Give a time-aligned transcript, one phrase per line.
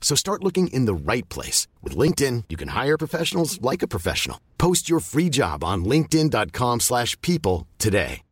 [0.00, 1.68] So start looking in the right place.
[1.84, 4.38] With LinkedIn, you can hire professionals like a professional.
[4.58, 8.22] Post your free job on linkedin.com slash people today.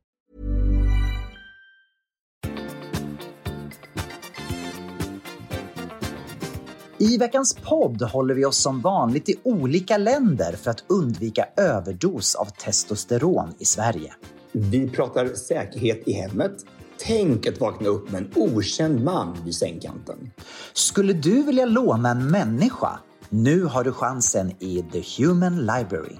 [7.00, 12.34] I veckans podd håller vi oss som vanligt i olika länder för att undvika överdos
[12.34, 14.12] av testosteron i Sverige.
[14.52, 16.52] Vi pratar säkerhet i hemmet.
[17.00, 20.30] Tänk att vakna upp med en okänd man vid sängkanten.
[20.72, 22.98] Skulle du vilja låna en människa?
[23.28, 26.16] Nu har du chansen i The Human Library.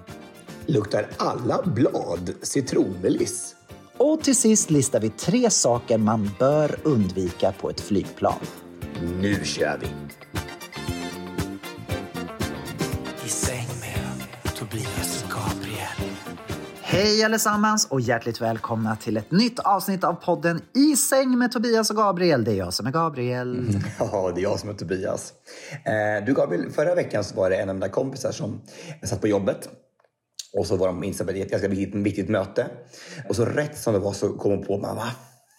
[0.67, 3.55] Luktar alla blad citronmeliss?
[3.97, 8.41] Och till sist listar vi tre saker man bör undvika på ett flygplan.
[9.21, 9.87] Nu kör vi!
[16.99, 21.91] Hej allesammans och hjärtligt välkomna till ett nytt avsnitt av podden I säng med Tobias
[21.91, 22.45] och Gabriel.
[22.45, 23.81] Det är jag som är Gabriel.
[23.99, 25.33] Ja, det är jag som är Tobias.
[25.85, 28.61] Eh, Du Gabriel, förra veckan så var det en av mina kompisar som
[29.05, 29.69] satt på jobbet.
[30.53, 32.67] Och så var de inställda på ett ganska viktigt, viktigt möte.
[33.29, 35.09] Och så rätt som det var så kom hon på, man, vad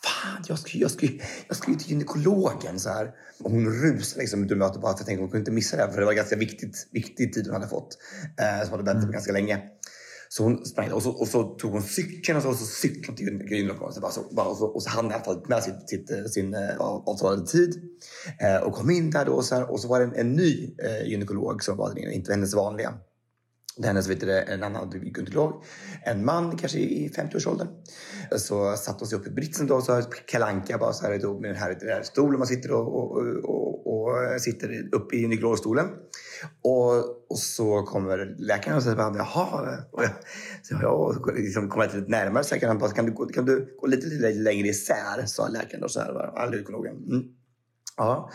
[0.04, 1.08] fan, jag ska, jag ska,
[1.48, 2.80] jag ska ju till gynekologen.
[2.80, 3.12] Så här.
[3.44, 5.84] Och hon rusade liksom ut ur mötet bara för att hon kunde inte missa det
[5.84, 7.98] här, för det var ganska viktigt, viktig tid hon hade fått.
[8.42, 9.62] Eh, som hade väntat på ganska länge.
[10.32, 13.18] Så hon sprang och så, och så tog hon cykeln och så, och så cyklade
[13.18, 13.94] till gynekologen.
[13.94, 16.80] Så så, och, så, och så hann hon i med sitt, sitt, eh, sin eh,
[16.80, 17.82] avtalade tid.
[18.40, 20.34] Eh, och kom in där då och så, här, och så var det en, en
[20.34, 22.94] ny eh, gynekolog som var där, inte hennes vanliga.
[23.84, 25.64] Hennes vet du, en annan gynekolog,
[26.04, 27.68] en man kanske i 50-årsåldern.
[28.38, 31.40] Så satte hon sig upp i britsen då, så här, kalanka bara så här då,
[31.40, 35.18] med den här, den här stolen man sitter och, och, och, och sitter upp i
[35.18, 35.86] gynekologstolen.
[36.62, 36.96] Och,
[37.30, 39.78] och så kommer läkaren och säger bara, jaha.
[39.92, 40.12] Och jag,
[40.64, 43.88] så jag liksom kommer lite närmare så kan han bara, kan du, kan du gå
[43.88, 45.26] lite, lite längre isär?
[45.26, 46.50] Sa läkaren då så här, va?
[46.52, 46.96] gynekologen.
[46.96, 47.24] Mm.
[47.98, 48.32] Ja.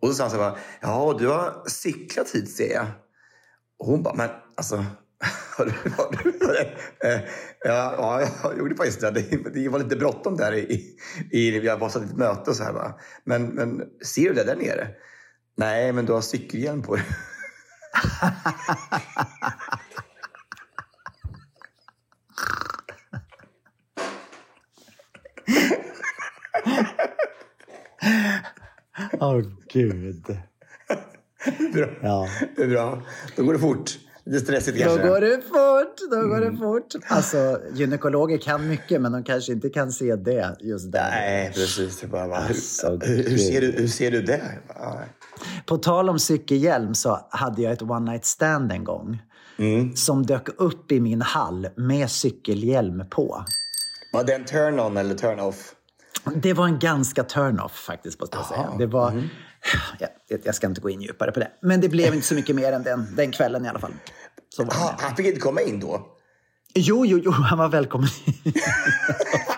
[0.00, 2.86] Och så sa han så här, bara, ja du har cyklat hit ser jag.
[3.78, 4.76] Och hon bara, men alltså,
[5.56, 6.30] har du, har du,
[7.08, 7.20] eh,
[7.64, 9.10] ja, ja, jag gjorde faktiskt det.
[9.10, 10.52] Det, det var lite bråttom där.
[10.54, 10.96] I,
[11.30, 12.72] i, jag var så ett möte och så här.
[12.72, 13.00] Va?
[13.24, 14.88] Men, men ser du det där nere?
[15.56, 17.04] Nej, men du har cykelhjälm på dig.
[29.20, 29.42] Åh
[29.72, 30.38] gud.
[31.72, 31.86] Bra.
[32.02, 32.28] Ja.
[32.56, 33.02] Det är bra.
[33.36, 33.98] Då går det fort.
[34.26, 35.08] Lite stressigt Då kanske.
[35.08, 37.02] går det fort, då går det fort.
[37.08, 41.10] Alltså, gynekologer kan mycket, men de kanske inte kan se det just där.
[41.10, 42.00] Nej, precis.
[42.00, 42.36] Det bara?
[42.36, 44.42] Alltså, hur, hur, ser du, hur ser du det?
[45.66, 49.22] På tal om cykelhjälm så hade jag ett one night stand en gång.
[49.94, 53.44] Som dök upp i min hall med cykelhjälm på.
[54.12, 55.74] Var det en turn-on eller turn-off?
[56.34, 58.70] Det var en ganska turn-off faktiskt, måste jag säga.
[58.78, 59.22] Det var,
[59.98, 61.50] jag, jag ska inte gå in djupare på det.
[61.60, 63.92] Men det blev inte så mycket mer än den, den kvällen i alla fall.
[64.48, 64.96] Så var det.
[64.98, 66.13] Han fick inte komma in då?
[66.76, 68.08] Jo, jo, jo, han var välkommen.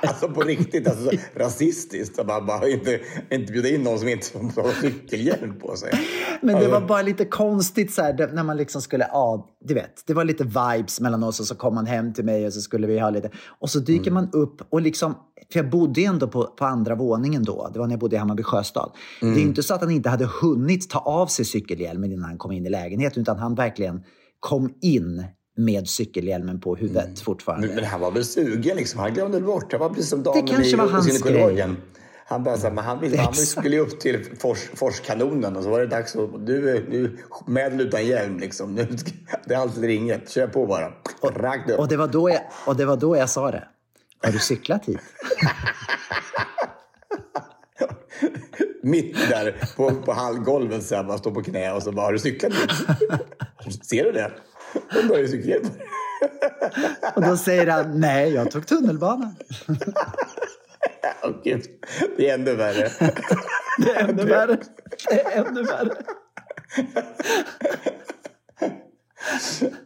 [0.02, 2.18] Alltså på riktigt, alltså, så rasistiskt.
[2.18, 3.00] Att man bara inte,
[3.30, 5.92] inte bjuda in någon som inte har cykelhjälm på sig.
[6.40, 10.02] Men det var bara lite konstigt så här, när man liksom skulle, ja, du vet,
[10.06, 12.60] det var lite vibes mellan oss och så kom han hem till mig och så
[12.60, 15.14] skulle vi ha lite, och så dyker man upp och liksom,
[15.52, 18.18] för jag bodde ändå på, på andra våningen då, det var när jag bodde i
[18.18, 18.92] Hammarby sjöstad.
[19.20, 22.24] Det är ju inte så att han inte hade hunnit ta av sig cykelhjälmen innan
[22.24, 24.02] han kom in i lägenheten, utan han verkligen
[24.40, 25.24] kom in
[25.56, 27.66] med cykelhjälmen på huvudet fortfarande.
[27.66, 29.00] Men, men han var väl sugen liksom.
[29.00, 29.72] Han glömde bort.
[29.72, 31.76] Han var precis som damen kanske i var hans gynekologen.
[32.28, 35.62] Han bara så här, men han, ville, han skulle ju upp till fors, Forskanonen och
[35.62, 36.60] så var det dags att du,
[36.90, 38.74] du med eller utan hjälm liksom.
[38.74, 38.88] Nu,
[39.46, 40.30] det är alltid inget.
[40.30, 40.92] Kör på bara.
[41.22, 41.78] Rakt upp.
[41.78, 43.68] Och det, var då jag, och det var då jag sa det.
[44.22, 44.98] Har du cyklat hit?
[48.82, 52.12] Mitt där på, på hallgolvet så här, bara står på knä och så bara, har
[52.12, 52.70] du cyklat dit?
[53.86, 54.32] Ser du det?
[54.94, 55.66] Då börjar ju cykelhjälm.
[57.14, 59.36] Och då säger han, nej, jag tog tunnelbanan.
[61.22, 61.30] Åh
[62.16, 62.88] det är ännu värre.
[63.78, 64.56] Det är ännu värre.
[65.08, 65.92] Det är ännu värre.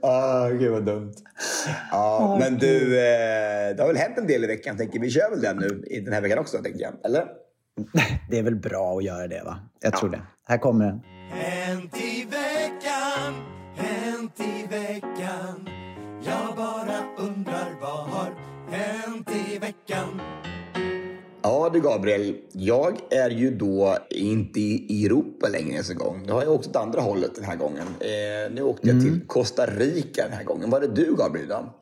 [0.00, 1.12] Ah, gud vad dumt.
[1.90, 4.76] Ja, men du, eh, det har väl hänt en del i veckan.
[4.76, 6.92] Tänker vi kör väl den nu i den här veckan också, tänker jag.
[7.04, 7.26] Eller?
[8.30, 9.58] Det är väl bra att göra det, va?
[9.80, 10.22] Jag tror det.
[10.48, 11.00] Här kommer den.
[11.30, 13.34] Hänt i veckan,
[14.36, 15.68] hänt i veckan
[16.24, 18.34] Jag bara undrar vad har
[18.70, 20.20] hänt i veckan
[21.42, 26.22] Ja du Gabriel, jag är ju då inte i Europa längre ens en gång.
[26.26, 27.86] Nu har jag åkt åt andra hållet den här gången.
[28.00, 30.70] Eh, nu åkte jag till Costa Rica den här gången.
[30.70, 31.74] Var är du Gabriel då?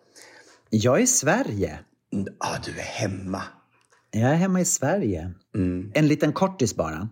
[0.70, 1.78] Jag är i Sverige.
[2.12, 3.42] Mm, Ah, du är hemma.
[4.10, 5.30] Jag är hemma i Sverige.
[5.94, 7.08] En liten kortis bara.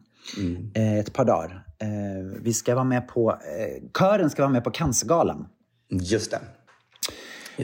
[0.75, 1.66] Eh, ett par dagar.
[1.83, 3.31] Eh, vi ska vara med på...
[3.31, 5.47] Eh, kören ska vara med på Cancergalan.
[5.91, 6.41] Just det.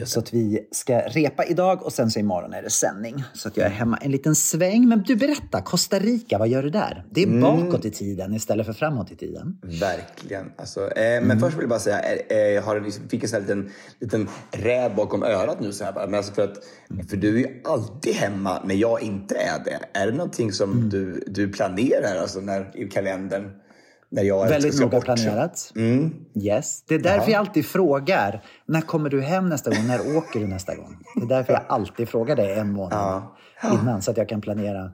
[0.05, 3.23] Så att vi ska repa idag och sen så imorgon är det sändning.
[3.33, 4.87] Så att jag är hemma en liten sväng.
[4.87, 7.05] Men du berätta, Costa Rica, vad gör du där?
[7.11, 9.57] Det är bakåt i tiden istället för framåt i tiden.
[9.61, 10.51] Verkligen.
[10.57, 13.35] Alltså, eh, Men först vill jag bara säga, eh, eh, har liksom, fick en sån
[13.35, 15.71] här liten, liten räv bakom örat nu.
[15.73, 15.93] Så här.
[15.93, 16.57] Men alltså för, att,
[17.09, 19.99] för du är ju alltid hemma när jag inte är det.
[19.99, 23.51] Är det någonting som du, du planerar alltså, när, i kalendern?
[24.13, 25.05] När jag Väldigt noga bort?
[25.05, 25.73] planerat.
[26.35, 26.83] Yes.
[26.87, 29.87] Det är därför jag alltid frågar, när kommer du hem nästa gång?
[29.87, 30.97] När åker du nästa gång?
[31.15, 33.23] Det är därför jag alltid frågar dig en månad
[33.63, 34.91] innan så att jag kan planera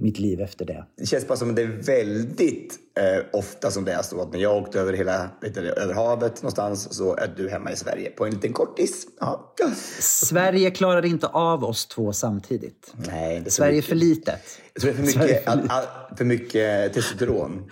[0.00, 0.84] mitt liv efter det.
[0.96, 4.32] Det känns bara som att det är väldigt eh, ofta som det är så att
[4.32, 7.76] när jag åkte över hela vet du, över havet någonstans så är du hemma i
[7.76, 9.06] Sverige på en liten kortis.
[9.20, 9.54] Ja.
[10.00, 12.94] Sverige klarar inte av oss två samtidigt.
[13.06, 14.40] Nej, Sverige är för litet.
[14.74, 17.70] Jag tror det är för mycket, för all, all, för mycket testosteron.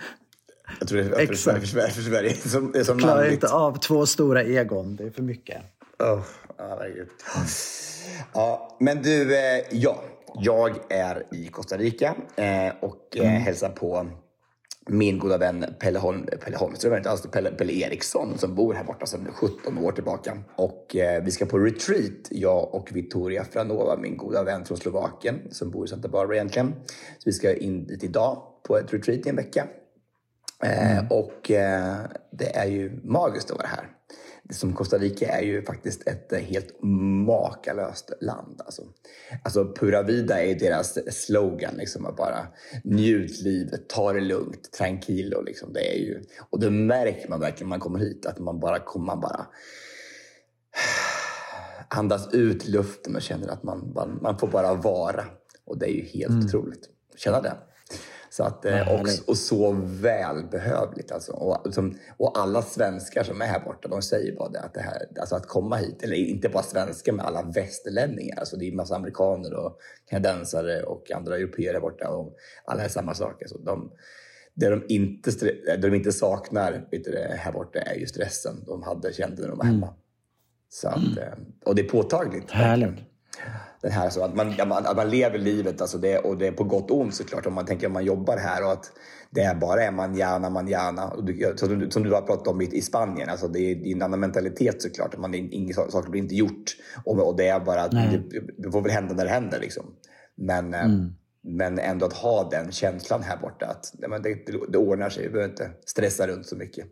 [0.79, 1.59] Jag tror det är Exakt.
[1.59, 2.33] för, Sverige- för Sverige.
[2.33, 4.95] Som, det är som Klarar inte av två stora egon.
[4.95, 5.57] Det är för mycket.
[5.99, 6.21] Oh,
[6.57, 7.07] ja, herregud.
[8.33, 10.03] Ja, men du, eh, ja.
[10.39, 14.07] Jag är i Costa Rica eh, och eh, hälsar på
[14.89, 18.83] min goda vän Pelle, Holm, Pelle Holmström, inte alls Pelle, Pelle Eriksson som bor här
[18.83, 20.37] borta sedan 17 år tillbaka.
[20.55, 25.39] Och eh, vi ska på retreat, jag och Victoria Franova, min goda vän från Slovakien
[25.51, 26.73] som bor i Santa Barbara egentligen.
[27.17, 29.67] Så vi ska in dit idag på ett retreat i en vecka.
[30.63, 31.97] Eh, och eh,
[32.31, 33.89] det är ju magiskt att vara här.
[34.43, 36.83] Det som Costa Rica är ju faktiskt ett eh, helt
[37.27, 38.61] makalöst land.
[38.65, 38.81] Alltså,
[39.43, 41.73] alltså Pura Vida är deras slogan.
[41.77, 42.47] Liksom, att bara
[42.83, 45.41] njut livet, ta det lugnt, tranquilo.
[45.41, 45.73] Liksom.
[45.73, 48.25] Det är ju, och det märker man verkligen när man kommer hit.
[48.25, 49.47] Att man bara kommer bara
[51.89, 55.25] andas ut luften och känner att man, man, man får bara vara.
[55.65, 56.89] Och det är ju helt otroligt.
[57.15, 57.57] Känna det.
[58.37, 61.11] Så att, eh, och, och så välbehövligt.
[61.11, 61.31] Alltså.
[61.31, 64.59] Och, som, och alla svenskar som är här borta, de säger bara det.
[64.59, 68.39] Att, det här, alltså att komma hit, eller inte bara svenskar, men alla västerlänningar.
[68.39, 69.79] Alltså det är massa amerikaner och
[70.09, 72.09] kanadensare och andra europeer här borta.
[72.09, 72.35] Och
[72.65, 73.41] alla är samma sak.
[73.41, 73.91] Alltså de,
[74.53, 75.31] det de inte,
[75.65, 79.49] det de inte saknar vet du, här borta är ju stressen de hade, kände när
[79.49, 79.93] de var hemma.
[80.69, 81.33] Så att, eh,
[81.65, 82.51] och det är påtagligt.
[82.51, 83.06] Härligt.
[83.81, 86.47] Den här, så att, man, att man, att man lever livet, alltså det, och det
[86.47, 87.45] är på gott och ont såklart.
[87.45, 88.91] Om man tänker om man jobbar här och att
[89.31, 91.07] det är bara är manjana, manjana.
[91.07, 93.75] Och du, som, du, som du har pratat om i, i Spanien, alltså det är,
[93.75, 95.17] det är en annan mentalitet såklart.
[95.17, 96.75] Man, ingen sak- saker blir inte gjort.
[97.05, 98.23] Och, och det är bara att det,
[98.57, 99.59] det får väl hända när det händer.
[99.59, 99.85] Liksom.
[100.35, 100.87] Men, eh,
[101.43, 103.65] men ändå att ha den känslan här borta.
[103.65, 106.85] Att det, det, det ordnar sig, vi behöver inte stressa runt så mycket.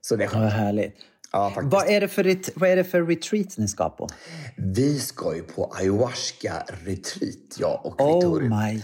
[0.00, 0.42] Så det är Ja, skönt.
[0.44, 0.94] vad härligt.
[1.32, 1.52] Ja.
[1.62, 4.08] Vad är, det för, vad är det för retreat ni ska på?
[4.56, 8.48] Vi ska ju på ayahuasca-retreat, jag och Oh Victoria.
[8.48, 8.82] my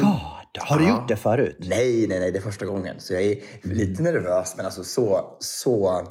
[0.00, 0.58] god.
[0.58, 1.56] Har du gjort det förut?
[1.60, 2.96] Nej, nej, nej, det är första gången.
[2.98, 6.06] Så jag är lite nervös, men alltså så, så,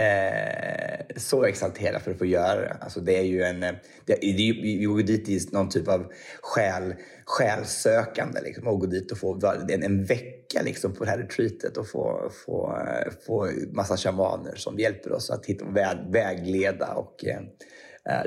[0.00, 2.76] eh, så exalterad för att få göra det.
[2.80, 3.72] Alltså det är ju en, eh,
[4.04, 9.12] det, det vi går dit i någon typ av själ, själsökande liksom, och gå dit
[9.12, 13.50] och få en, en vecka liksom, på det här retreatet och få, få, eh, få
[13.72, 17.40] massa shamaner som hjälper oss att hitta, väg, vägleda och eh,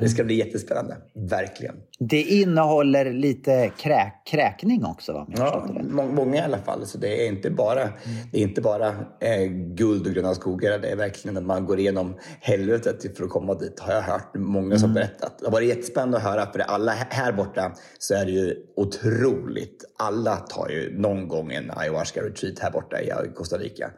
[0.01, 0.97] det ska bli jättespännande,
[1.29, 1.75] verkligen.
[1.99, 5.27] Det innehåller lite kräk, kräkning också, va?
[5.37, 6.85] Ja, må- många i alla fall.
[6.85, 7.89] Så det är inte bara,
[8.31, 8.87] det är inte bara
[9.19, 10.79] eh, guld och gröna skogar.
[10.79, 13.79] Det är verkligen att man går igenom helvetet för att komma dit.
[13.79, 15.39] Har jag hört många som berättat.
[15.39, 16.51] Det har varit jättespännande att höra.
[16.51, 19.83] För alla här borta så är det ju otroligt.
[19.97, 23.91] Alla tar ju någon gång en ayahuasca-retreat här borta i Costa Rica.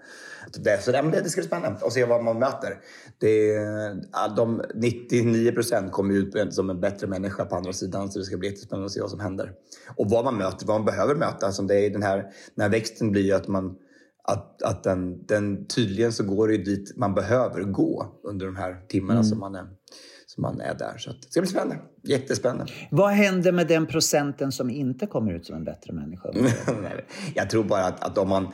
[0.53, 2.77] Det, så det, det, ska bli spännande att se vad man möter.
[3.17, 3.57] Det,
[4.35, 8.11] de 99 procent kommer ut som en bättre människa på andra sidan.
[8.11, 9.51] Så det ska bli jättespännande att se vad som händer.
[9.95, 11.51] Och vad man möter, vad man behöver möta.
[11.51, 12.17] Som det är den, här,
[12.55, 13.75] den här växten blir ju att man
[14.27, 18.85] att, att den, den tydligen så går det dit man behöver gå under de här
[18.87, 19.67] timmarna som man är
[20.27, 20.97] Så man är där.
[20.97, 21.77] Så det ska bli spännande.
[22.03, 22.71] Jättespännande.
[22.91, 26.29] Vad händer med den procenten som inte kommer ut som en bättre människa?
[27.35, 28.47] Jag tror bara att, att om man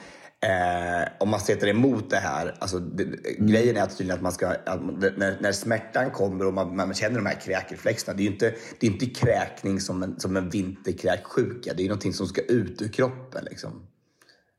[0.44, 3.48] Eh, om man sätter emot det här, alltså det, mm.
[3.48, 4.82] grejen är att tydligen att man ska, att
[5.18, 8.56] när, när smärtan kommer och man, man känner de här kräkreflexerna, det är ju inte,
[8.80, 12.82] det är inte kräkning som en, som en vinterkräksjuka, det är någonting som ska ut
[12.82, 13.46] ur kroppen.
[13.50, 13.88] Liksom.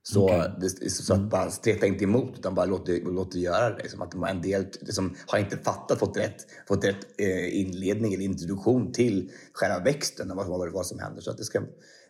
[0.02, 0.50] Så, okay.
[0.60, 1.28] det, så att mm.
[1.28, 3.82] bara streta inte emot utan bara låt det, låt det göra det.
[3.82, 4.02] Liksom.
[4.02, 8.92] Att en del liksom, har inte fattat, fått rätt, fått rätt eh, inledning eller introduktion
[8.92, 11.20] till själva växten och vad, vad som händer.
[11.20, 11.62] Så att det ska,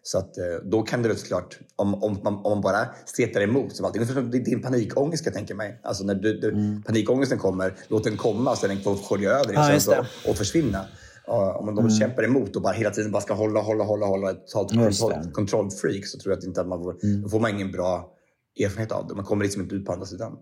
[0.02, 3.40] så att, eh, då kan det väl såklart, om, om, man, om man bara stretar
[3.40, 5.80] emot, som alltid, det är din panikångest jag tänka mig.
[5.82, 6.82] Alltså när du, du, mm.
[6.82, 10.85] panikångesten kommer, låt den komma så den får skölja över ja, och, och försvinna.
[11.26, 11.90] Om de mm.
[11.90, 16.06] kämpar emot och bara hela tiden bara ska hålla, hålla, hålla, hålla ett totalt kontrollfreak
[16.06, 17.23] så tror jag att inte att man får, mm.
[17.23, 18.12] då får man ingen bra
[18.61, 19.14] erfarenhet av det.
[19.14, 20.32] Man kommer liksom inte ut på andra sidan.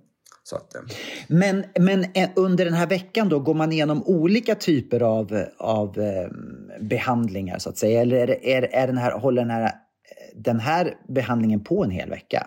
[0.57, 0.81] Att, eh.
[1.29, 5.99] Men, men eh, under den här veckan då, går man igenom olika typer av, av
[5.99, 6.29] eh,
[6.81, 8.01] behandlingar så att säga?
[8.01, 9.73] Eller är, är, är den här, håller den här,
[10.35, 12.47] den här behandlingen på en hel vecka?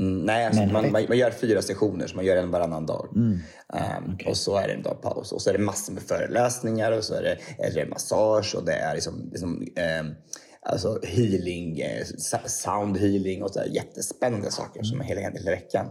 [0.00, 3.08] Mm, nej, alltså man, man, man, gör fyra sessioner, så man gör en varannan dag.
[3.16, 3.32] Mm.
[3.32, 4.30] Um, okay.
[4.30, 5.32] Och så är det en dag paus.
[5.32, 8.64] Och så är det massor med föreläsningar och så är det, är det massage och
[8.64, 9.66] det är liksom, liksom
[10.00, 10.14] um,
[10.62, 11.82] alltså healing,
[12.46, 15.86] sound healing och så jättespännande saker som är hela, hela veckan.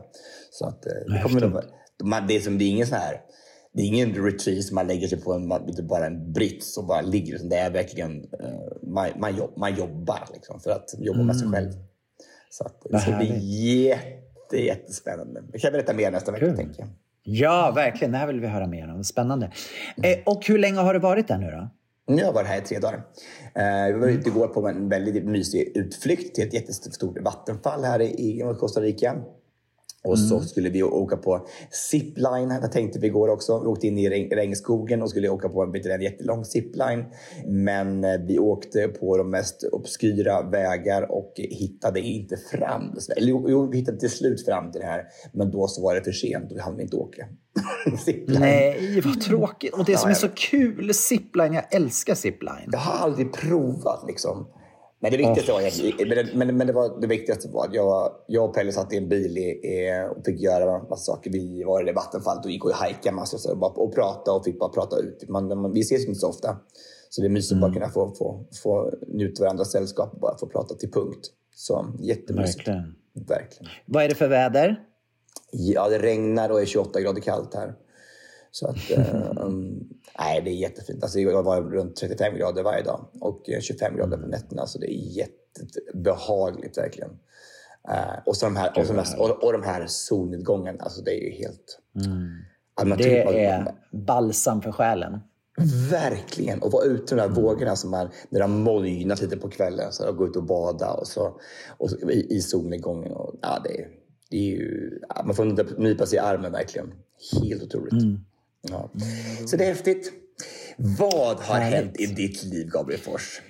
[0.60, 1.62] Så att, eh, det, kommer nog,
[2.04, 3.22] man, det, är som, det är ingen sån här
[3.74, 5.48] det är ingen retreat som man lägger sig på en,
[5.88, 7.40] bara en brits och bara ligger.
[7.50, 11.28] Det är verkligen, uh, man, man, jobb, man jobbar liksom för att jobba mm.
[11.28, 11.60] med sig mm.
[11.60, 11.72] själv.
[12.50, 13.40] Så att, det ska bli
[13.86, 15.44] jätte, jättespännande.
[15.52, 16.56] Det kan berätta mer nästa vecka.
[16.56, 16.90] Tänker jag.
[17.24, 18.12] Ja, verkligen.
[18.12, 19.04] Det här vill vi höra mer om.
[19.04, 19.52] Spännande.
[19.98, 20.12] Mm.
[20.12, 21.70] Eh, och hur länge har du varit där nu då?
[22.16, 23.02] Jag har varit här i tre dagar.
[23.56, 28.02] Eh, vi var ute igår på en väldigt mysig utflykt till ett jättestort vattenfall här
[28.02, 29.16] i Costa Rica.
[30.08, 30.48] Och så mm.
[30.48, 32.50] skulle vi åka på zipline.
[32.50, 33.60] Där tänkte vi igår också.
[33.60, 37.06] Vi åkte in i regnskogen och skulle åka på en, en jättelång zipline.
[37.46, 42.98] Men eh, vi åkte på de mest obskyra vägar och hittade inte fram.
[43.18, 45.04] Eller jo, vi hittade till slut fram till det här.
[45.34, 47.28] Men då så var det för sent och vi hann inte åka.
[48.28, 49.74] Nej, vad tråkigt.
[49.74, 51.54] Och det som är så kul, zipline.
[51.54, 52.70] Jag älskar zipline.
[52.72, 54.48] Jag har aldrig provat liksom.
[55.00, 58.46] Men det viktigaste, var, men, men, men det, var, det viktigaste var att jag, jag
[58.46, 59.62] och Pelle satt i en bil i,
[60.18, 61.32] och fick göra massa saker.
[61.32, 64.46] Vi var i det vattenfallet och gick och hajkade massor och, bara, och pratade och
[64.46, 65.30] fick bara prata ut.
[65.30, 66.58] Man, man, vi ses inte så ofta.
[67.10, 67.64] Så det är mysigt mm.
[67.64, 71.28] att bara kunna få, få, få njuta varandras sällskap och bara få prata till punkt.
[71.56, 72.68] Så jättemysigt.
[72.68, 72.96] Verkligen.
[73.14, 73.72] Verkligen.
[73.86, 74.84] Vad är det för väder?
[75.52, 77.74] Ja, det regnar och är 28 grader kallt här.
[78.52, 78.78] Så att,
[79.38, 79.90] um,
[80.20, 81.04] nej, det är jättefint.
[81.04, 84.68] Alltså, jag var runt 35 grader varje dag och 25 grader på nätterna.
[84.68, 87.10] Så det är jättebehagligt verkligen.
[87.90, 91.12] Uh, och, så de här, och, de här, och, och de här solnedgångarna, alltså det
[91.12, 91.80] är ju helt...
[92.06, 92.98] Mm.
[92.98, 95.20] det är balsam för själen.
[95.92, 96.62] Verkligen!
[96.62, 99.50] Och vara ute i de där vågorna som är, när det har mojnat lite på
[99.50, 99.92] kvällen.
[99.92, 101.40] Så gå ut och bada och så,
[101.78, 103.12] och så, i, i solnedgången.
[103.12, 103.88] Och, ja, det, är,
[104.30, 106.94] det är ju, man får nypa sig i armen verkligen.
[107.42, 108.04] Helt otroligt.
[108.04, 108.20] Mm.
[108.62, 108.92] Ja.
[109.46, 110.12] Så det är häftigt.
[110.78, 111.80] Vad har Härligt.
[111.80, 113.42] hänt i ditt liv, Gabriel Fors?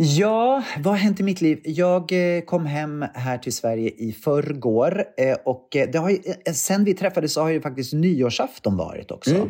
[0.00, 1.60] Ja, vad har hänt i mitt liv?
[1.64, 6.84] Jag eh, kom hem här till Sverige i förrgår eh, och eh, det har sen
[6.84, 9.48] vi träffades så har ju faktiskt nyårsafton varit också.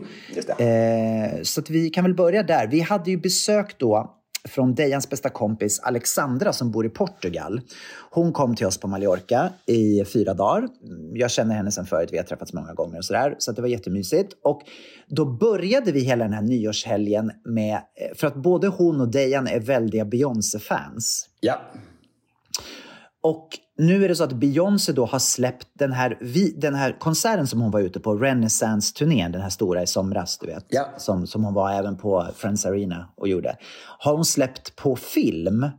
[0.59, 2.67] Mm, så att vi kan väl börja där.
[2.67, 4.18] Vi hade ju besök då
[4.49, 7.61] från Dejans bästa kompis Alexandra som bor i Portugal.
[8.11, 10.69] Hon kom till oss på Mallorca i fyra dagar.
[11.15, 13.35] Jag känner henne sedan förut, vi har träffats många gånger och sådär.
[13.39, 14.33] Så det var jättemysigt.
[14.43, 14.63] Och
[15.09, 17.81] då började vi hela den här nyårshelgen med,
[18.15, 21.29] för att både hon och Dejan är väldiga Beyoncé-fans.
[21.41, 21.61] Ja.
[23.23, 26.19] Och nu är det så att Beyoncé då har släppt den här,
[26.61, 30.47] den här konserten som hon var ute på, Renaissance-turnén, den här stora i somras, du
[30.47, 30.67] vet.
[30.69, 30.89] Ja.
[30.99, 33.57] Som, som hon var även på Friends Arena och gjorde.
[33.99, 35.71] Har hon släppt på film.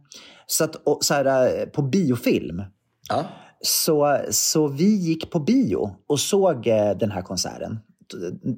[0.47, 2.63] Så, att, och, så här, på biofilm.
[3.09, 3.25] Ja.
[3.61, 7.79] Så, så vi gick på bio och såg eh, den här konserten.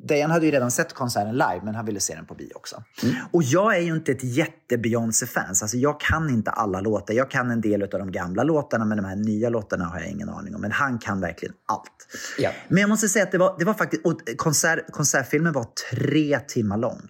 [0.07, 2.83] Dejan hade ju redan sett konserten live, men han ville se den på bio också.
[3.03, 3.15] Mm.
[3.31, 5.61] Och jag är ju inte ett jätte Beyoncé-fans.
[5.61, 7.13] Alltså jag kan inte alla låtar.
[7.13, 10.09] Jag kan en del av de gamla låtarna, men de här nya låtarna har jag
[10.09, 10.61] ingen aning om.
[10.61, 12.07] Men han kan verkligen allt.
[12.37, 12.51] Ja.
[12.67, 14.05] Men jag måste säga att det var, det var faktiskt...
[14.05, 17.01] Och konsert, konsertfilmen var tre timmar lång.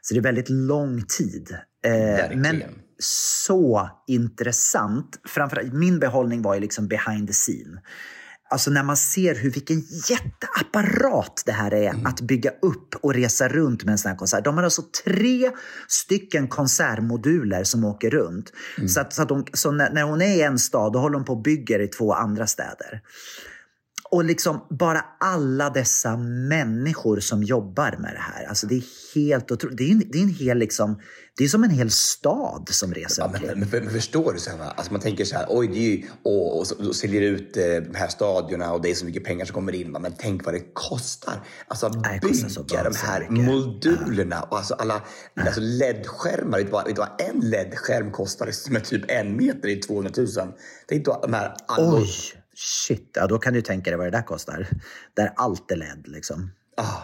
[0.00, 1.56] Så det är väldigt lång tid.
[1.84, 2.62] Eh, men
[2.98, 5.20] så intressant.
[5.28, 7.80] Framförallt, min behållning var ju liksom behind the scene.
[8.50, 12.06] Alltså när man ser hur vilken jätteapparat det här är mm.
[12.06, 14.44] att bygga upp och resa runt med en sån här konsert.
[14.44, 15.50] De har alltså tre
[15.88, 18.52] stycken konsertmoduler som åker runt.
[18.76, 18.88] Mm.
[18.88, 21.16] Så, att, så, att de, så när, när, hon är i en stad, då håller
[21.16, 23.00] hon på och bygger i två andra städer.
[24.10, 28.44] Och liksom bara alla dessa människor som jobbar med det här.
[28.48, 28.82] Alltså det är
[29.14, 29.76] helt otroligt.
[29.76, 31.00] Det är en, det är en hel liksom,
[31.36, 34.58] det är som en hel stad som reser Ja, men, men, men förstår du?
[34.58, 34.72] Va?
[34.76, 37.64] alltså man tänker så här, oj, det är ju, och, och så säljer ut eh,
[37.64, 39.92] de här stadierna och det är så mycket pengar som kommer in.
[39.92, 41.40] Men tänk vad det kostar.
[41.68, 45.02] Alltså att Nej, bygga de här modulerna och alltså alla
[45.40, 46.58] alltså LED-skärmar.
[46.58, 50.26] Vet du vad, en LED-skärm kostar som är typ en meter i 200 000?
[50.88, 53.10] Tänk då de här Oj, shit.
[53.14, 54.68] Ja, då kan du tänka dig vad det där kostar.
[55.14, 56.50] Där allt är LED liksom.
[56.76, 57.02] ah,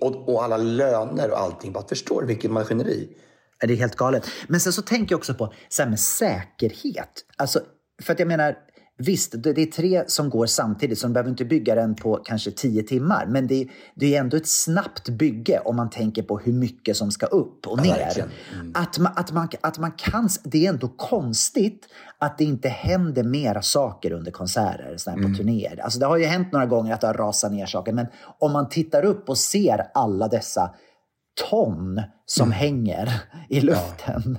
[0.00, 1.72] och, och alla löner och allting.
[1.72, 3.16] Bara förstår vilket maskineri?
[3.60, 4.26] Det är helt galet.
[4.48, 7.24] Men sen så tänker jag också på så här med säkerhet.
[7.36, 7.60] Alltså,
[8.02, 8.56] för att jag menar,
[8.98, 12.50] visst, det är tre som går samtidigt, så de behöver inte bygga den på kanske
[12.50, 13.26] tio timmar.
[13.26, 17.10] Men det, det är ändå ett snabbt bygge om man tänker på hur mycket som
[17.10, 17.98] ska upp och ner.
[17.98, 18.28] verkligen.
[18.74, 20.28] Att, man, att, man, att man kan...
[20.44, 21.88] Det är ändå konstigt
[22.18, 25.80] att det inte händer mera saker under konserter, så här på turnéer.
[25.80, 28.06] Alltså det har ju hänt några gånger att det har rasat ner saker, men
[28.38, 30.74] om man tittar upp och ser alla dessa
[31.50, 34.38] ton som hänger i luften.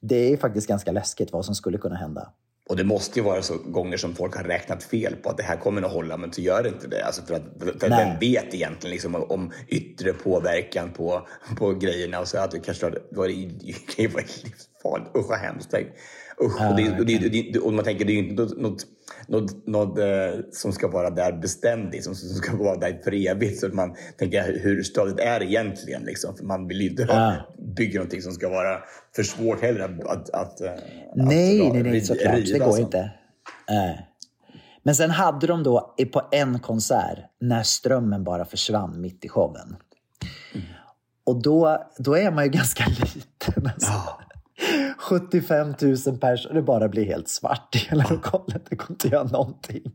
[0.00, 2.32] Det är faktiskt ganska läskigt vad som skulle kunna hända.
[2.68, 5.42] Och det måste ju vara så gånger som folk har räknat fel på att det
[5.42, 7.04] här kommer att hålla, men så gör det inte det.
[7.04, 7.42] Alltså för att,
[7.80, 8.04] för Nej.
[8.04, 12.90] vem vet egentligen liksom om, yttre påverkan på, på grejerna och så att det kanske
[12.90, 13.32] var, var, det
[14.02, 15.16] ju vara livsfarligt.
[15.16, 15.74] Usch vad hemskt.
[16.44, 16.70] Usch.
[16.70, 18.86] och, det, och, det, och, det, och man tänker det är ju inte något,
[19.28, 23.60] något, något, eh, som ska vara där beständigt, som, som ska vara där för evigt.
[23.60, 26.02] Så man tänker hur stadigt är det egentligen?
[26.02, 26.36] Liksom?
[26.36, 27.34] För man vill ju inte ha,
[27.76, 28.78] bygga någonting som ska vara
[29.16, 30.70] för svårt heller att, att, att, eh,
[31.14, 32.34] Nej, att nej, nej, såklart.
[32.34, 32.82] Det riva går som.
[32.84, 33.10] inte.
[33.68, 34.06] Nej.
[34.82, 39.76] Men sen hade de då på en konsert när strömmen bara försvann mitt i showen.
[41.24, 43.66] Och då, då är man ju ganska liten.
[43.66, 43.92] Alltså.
[45.08, 45.74] 75
[46.06, 48.60] 000 pers och det bara blir helt svart i hela lokalen.
[48.70, 49.92] Det går inte att göra någonting.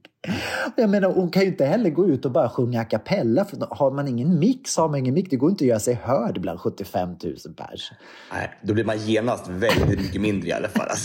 [0.76, 3.46] Jag menar, hon kan ju inte heller gå ut och bara sjunga a cappella.
[3.46, 5.30] För har man ingen mix har man ingen mix.
[5.30, 7.18] Det går inte att göra sig hörd bland 75 000
[7.58, 7.92] pers.
[8.34, 10.88] Nej, då blir man genast väldigt mycket mindre i alla fall.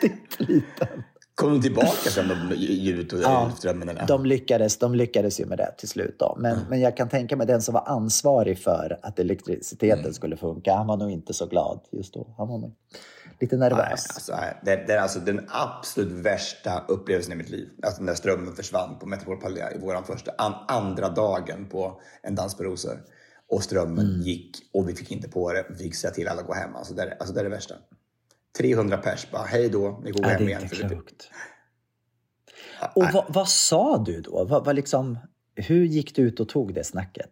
[0.00, 1.02] Väldigt liten.
[1.34, 3.98] Kom de tillbaka sen de ljudet och Ja, strömmen?
[4.08, 6.16] De lyckades, de lyckades ju med det till slut.
[6.18, 6.36] Då.
[6.40, 10.12] Men, men jag kan tänka mig den som var ansvarig för att elektriciteten Mm.
[10.12, 12.34] skulle funka, han var nog inte så glad just då.
[12.38, 12.74] Han var nog
[13.40, 14.06] lite Nej, nervös.
[14.14, 17.68] alltså, nej, det, det är alltså den absolut värsta upplevelsen i mitt liv.
[17.82, 22.34] Alltså när strömmen försvann på Metropol Palais i vår första, an, andra dagen på En
[22.34, 23.00] dans på rosor.
[23.48, 24.20] Och strömmen Mm.
[24.20, 25.66] gick och vi fick inte på det.
[25.70, 26.76] Vi fick säga till alla att gå hem.
[26.76, 27.74] Alltså det, är- alltså det är det värsta.
[28.58, 30.62] 300 pers bara, hej då, ni går Ja, hem det är igen.
[30.62, 31.30] inte det, klokt.
[32.94, 34.44] Och vad, vad sa du då?
[34.44, 35.18] Vad, vad liksom,
[35.54, 37.30] hur gick du ut och tog det snacket?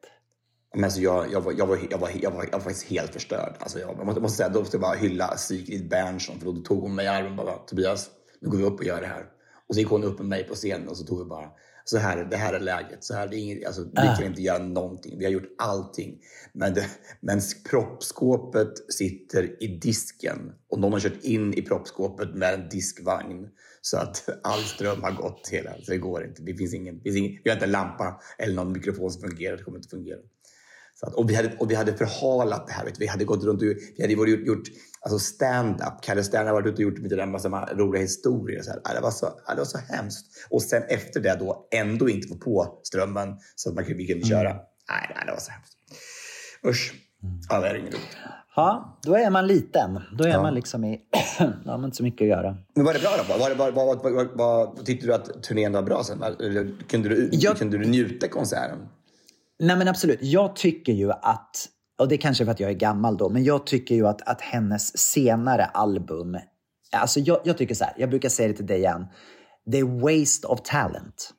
[0.74, 3.12] Men alltså jag, jag, var, jag, var, jag, var, jag, var, jag var faktiskt helt
[3.12, 3.54] förstörd.
[3.58, 6.38] Alltså jag, jag måste, måste säga, då måste jag bara hylla Sigrid Bernson.
[6.38, 8.84] För då tog hon mig i armen och bara, Tobias, nu går vi upp och
[8.84, 9.24] gör det här.
[9.68, 11.48] Och så gick hon upp med mig på scenen och så tog vi bara,
[11.84, 13.04] så här, det här är läget.
[13.04, 14.16] Så här, det är inget, alltså, vi Ah.
[14.16, 15.18] kan inte göra någonting.
[15.18, 16.18] Vi har gjort allting.
[16.52, 16.86] Men, det,
[17.20, 17.40] men
[17.70, 23.48] proppskåpet sitter i disken och någon har kört in i proppskåpet med en diskvagn.
[23.82, 26.42] Så att all ström har gått hela, så det går inte.
[26.42, 29.20] Det finns ingen, det finns ingen, vi har inte en lampa eller någon mikrofon som
[29.30, 29.56] fungerar.
[29.56, 30.18] Det kommer inte fungera.
[31.00, 32.84] Så att, och, vi hade, och vi hade förhalat det här.
[32.84, 33.00] Vet.
[33.00, 34.62] Vi hade gått runt och vi hade gjort, gjort
[35.00, 35.92] alltså stand-up.
[36.02, 38.62] Kalle Stern har varit ute och gjort lite där massa roliga historier.
[38.62, 38.94] Så här.
[38.94, 40.26] Det, var så, det var så hemskt.
[40.50, 44.06] Och sen efter det då ändå inte få på strömmen så att man, kunde- vi
[44.06, 44.52] kunde köra.
[44.52, 45.72] Nej, nej, det var så hemskt.
[46.66, 46.94] Usch.
[47.48, 48.16] Ja, det är inget roligt.
[48.56, 50.00] Ja, då är man liten.
[50.18, 50.42] Då är Ja.
[50.42, 51.00] man liksom i...
[51.64, 52.56] då har man inte så mycket att göra.
[52.74, 53.38] Men var det bra då?
[53.38, 56.24] Var det, var, var, var, var, tyckte du att turnén var bra sen?
[56.88, 58.78] Kunde du, Jag- kunde du njuta konserten?
[59.60, 60.18] Nej men absolut.
[60.22, 61.68] Jag tycker ju att,
[61.98, 64.28] och det är kanske för att jag är gammal då, men jag tycker ju att,
[64.28, 66.38] att hennes senare album,
[66.92, 69.06] alltså jag, jag tycker så här, jag brukar säga det till dig igen,
[69.66, 71.34] det är waste of talent.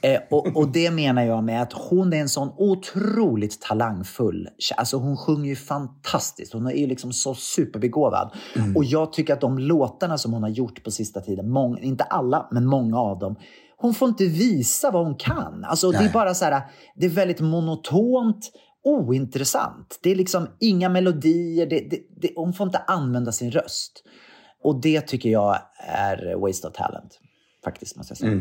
[0.00, 4.48] Eh, och, och det menar jag med att hon är en sån otroligt talangfull.
[4.76, 6.52] Alltså hon sjunger ju fantastiskt.
[6.52, 8.30] Hon är ju liksom så superbegåvad.
[8.76, 12.04] Och jag tycker att de låtarna som hon har gjort på sista tiden, många, inte
[12.04, 13.36] alla, men många av dem,
[13.82, 15.64] hon får inte visa vad hon kan.
[15.64, 16.62] Alltså det är bara så här,
[16.94, 18.50] det är väldigt monotont,
[18.84, 19.98] ointressant.
[20.02, 24.04] Det är liksom inga melodier, det, det, det, hon får inte använda sin röst.
[24.64, 27.18] Och det tycker jag är waste of talent.
[27.64, 28.40] Faktiskt, måste jag säga.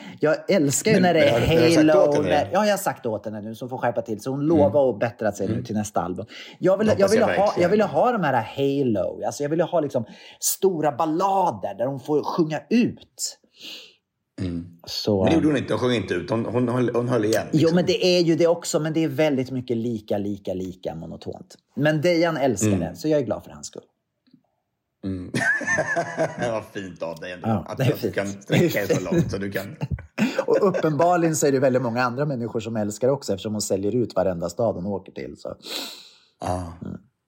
[0.20, 2.12] jag älskar ju när det är men Halo.
[2.12, 4.30] henne när, ja, jag har sagt åt henne nu, så hon får skärpa till sig.
[4.30, 6.26] Hon lovar att bättra sig nu till nästa album.
[6.58, 9.22] Jag ville, jag ville, jag ha, jag ville ha de här Halo.
[9.26, 10.04] Alltså, jag ville ha liksom
[10.40, 13.38] stora ballader där hon får sjunga ut.
[14.86, 15.72] Så, Men det gjorde hon inte.
[15.72, 16.30] Hon sjöng inte ut.
[16.30, 17.46] Hon, hon, höll, hon höll igen.
[17.52, 17.74] Jo, liksom.
[17.76, 21.56] men det är ju det också, men det är väldigt mycket lika, lika, lika monotont.
[21.76, 22.80] Men Dejan älskar Mm.
[22.80, 23.82] det, så jag är glad för hans skull.
[25.04, 25.32] Mm.
[26.52, 27.48] Vad fint av dig ändå.
[27.48, 28.14] Ja, att det är du fint.
[28.14, 29.76] kan sträcka dig så långt så du kan
[30.46, 33.94] Och uppenbarligen så är det väldigt många andra människor som älskar också eftersom hon säljer
[33.96, 35.36] ut varenda stad hon åker till.
[35.38, 35.54] Så.
[36.40, 36.72] Ja.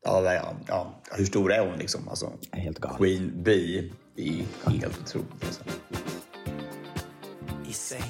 [0.04, 0.94] Ja, ja, ja.
[1.16, 2.08] Hur stor är hon liksom?
[2.08, 2.98] Alltså, Helt galen.
[2.98, 5.60] Queen Bee är helt otroligt.
[7.70, 7.94] Alltså.
[7.94, 8.09] I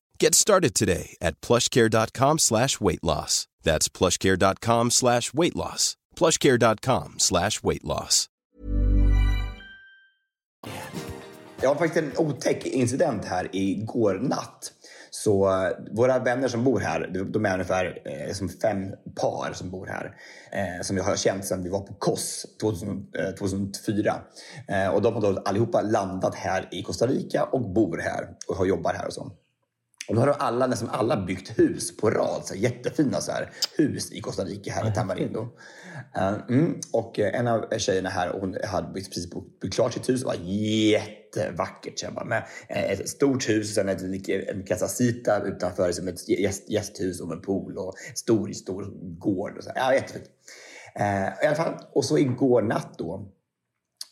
[0.23, 3.47] Get started today at plushcare.com slash weight loss.
[3.63, 5.95] That's plushcare.com slash weight loss.
[6.15, 8.27] plushcare.com slash weight loss.
[11.61, 14.71] Jag har faktiskt en otäck incident här igår natt.
[15.11, 19.71] Så eh, våra vänner som bor här, de- är ungefär eh, som fem par som
[19.71, 20.15] bor här.
[20.51, 24.15] Eh, som jag har känt sedan vi var på KOS 2000, eh, 2004.
[24.67, 28.67] Eh, och de har då allihopa landat här i Costa Rica och bor här och
[28.67, 29.31] jobbar här och så.
[30.07, 32.41] Och då har alla, nästan alla byggt hus på rad.
[32.45, 35.47] Så här, jättefina så här, hus i Costa Rica här i Tamarindo.
[36.15, 39.29] Eh, mm, och eh, en av tjejerna här, hon hade precis
[39.61, 40.21] byggt klart sitt hus.
[40.21, 41.99] Det var jättevackert.
[41.99, 46.07] Så jag bara, med eh, ett stort hus och sen ett, en casacita utanför som
[46.07, 48.85] ett gäst, gästhus och med pool och stor, stor
[49.19, 49.57] gård.
[49.57, 49.71] Och så.
[49.75, 50.25] Ja, jättefint.
[51.43, 53.31] I alla fall, och så igår natt då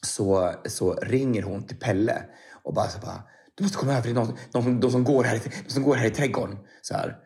[0.05, 2.23] så, så ringer hon till Pelle
[2.63, 3.23] och bara så bara
[3.59, 5.95] du måste komma över, är någon, någon, de, som går här, i- de som går
[5.95, 6.57] här i trädgården.
[6.81, 7.17] Så här.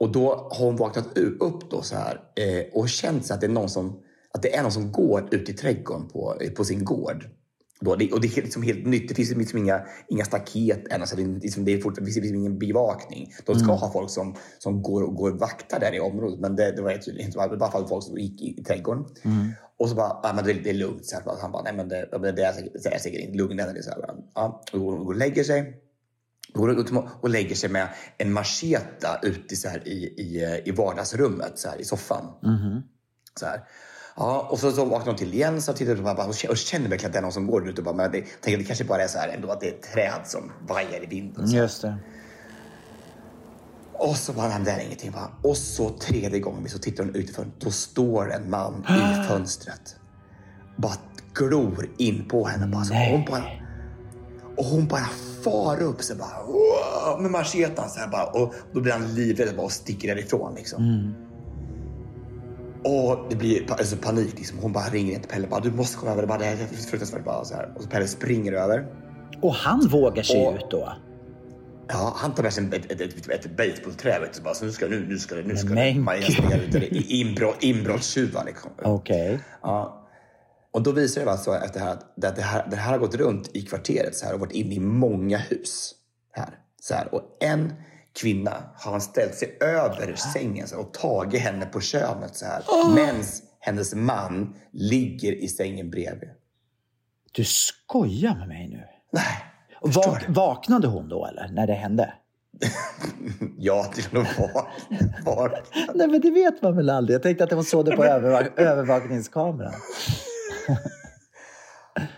[0.00, 3.50] Och då har hon vaknat upp då så här, eh, och känt att det är
[3.50, 4.00] någon som,
[4.34, 7.24] att det är någon som går ut i trädgården på, eh, på sin gård.
[7.82, 9.08] Då, det, och det är liksom helt nytt.
[9.08, 11.00] Det finns liksom inga, inga staket än.
[11.00, 13.32] Alltså det, liksom, det, är fort, det finns liksom ingen bevakning.
[13.46, 16.40] De ska ha folk som, som går, och går vaktar där i området.
[16.40, 17.30] Men det, det var tydligen.
[17.30, 19.04] Det var bara folk som gick i, i trädgården.
[19.80, 21.06] Och så bara, ja, men det, det är lugnt.
[21.06, 23.56] Så här, han bara, nej men det, det är säkert, det är säkert inte lugnt.
[23.74, 23.98] Det så här,
[24.34, 25.76] ja, och går och lägger sig.
[26.52, 26.90] Går ut
[27.20, 27.88] och lägger sig med
[28.18, 32.24] en macheta ute så här i, i, i vardagsrummet, så här, i soffan.
[33.40, 33.60] Så här.
[34.16, 36.88] Ja, och så, så vaknar hon till igen så tittar bara, och känner- och känner
[36.88, 37.80] verkligen att det är någon som går ute.
[37.80, 39.72] och Bara, men det, tänker, det kanske bara är så här ändå att det är
[39.72, 41.48] ett träd som vajar i vinden.
[41.48, 41.56] Så.
[41.56, 41.96] Just det.
[44.00, 45.10] Och så bara, det är ingenting.
[45.10, 45.30] Va?
[45.42, 47.52] Och så tredje gången så tittar hon utifrån.
[47.58, 49.96] Då står en man i fönstret.
[50.76, 50.94] Bara
[51.34, 52.66] glor in på henne.
[52.66, 53.42] Bara, så, hon bara,
[54.56, 55.08] och hon bara
[55.44, 58.24] far upp så bara, med machetan så här bara.
[58.26, 60.54] Och då blir han livrädd och sticker därifrån.
[60.54, 61.14] Liksom.
[62.84, 64.34] Och det blir alltså, panik.
[64.38, 64.58] Liksom.
[64.58, 65.46] Hon bara ringer in till Pelle.
[65.46, 66.22] Bara, du måste komma över.
[66.22, 67.24] Det, bara, det här är fruktansvärt.
[67.24, 67.72] Bara, så här.
[67.76, 68.86] Och så Pelle springer över.
[69.42, 70.92] Och han vågar sig Och- ut då?
[71.92, 74.20] Ja, han tar med sig ett, ett, ett, ett basebollträ.
[74.20, 75.74] vet du, bara, Så nu ska nu, nu ska det, nu ska
[77.08, 78.44] inbrott, inbrottstjuvar.
[78.44, 78.70] Liksom.
[78.82, 79.40] Okej.
[79.62, 80.08] Ja.
[80.72, 83.14] Och då visar det alltså efter det här att det här, det här har gått
[83.14, 85.94] runt i kvarteret så här, och varit inne i många hus.
[86.32, 87.14] Här, så här.
[87.14, 87.72] Och en
[88.20, 92.46] kvinna har han ställt sig över sängen så här, och tagit henne på könet så
[92.46, 92.62] här.
[92.94, 93.22] Medan
[93.60, 96.30] hennes man ligger i sängen bredvid.
[97.32, 98.82] Du skojar med mig nu?
[99.12, 99.49] Nej,
[99.82, 101.48] vak- vaknade hon då eller?
[101.52, 102.12] När det hände?
[103.62, 105.52] Ja, till och med.
[105.94, 107.14] Nej men det vet man väl aldrig.
[107.14, 109.72] Jag tänkte att hon såg det på övervak- övervakningskameran.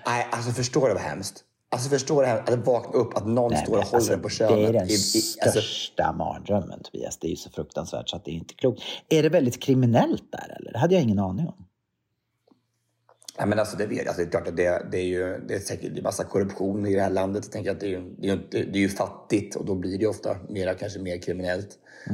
[0.07, 1.45] Nej, alltså förstår du vad hemskt?
[1.71, 4.21] Alltså förstår du att vakna upp att någon Nej, står och men håller alltså, en
[4.23, 4.57] på könet?
[4.57, 4.97] det är den i- i-
[5.43, 7.19] alltså, största mardrömmen Tobias.
[7.19, 8.83] Det är ju så fruktansvärt så att det är inte klokt.
[9.09, 10.73] Är det väldigt kriminellt där eller?
[10.73, 11.65] Det hade jag ingen aning om.
[13.43, 15.55] Nej, men alltså det, vet, alltså det är klart att det, det är ju det
[15.55, 17.45] är säkert är massa korruption i det här landet.
[17.45, 19.75] Jag tänker att det är, ju- det är, ju det är ju fattigt och då
[19.75, 21.69] blir det ofta mera, kanske mer kriminellt.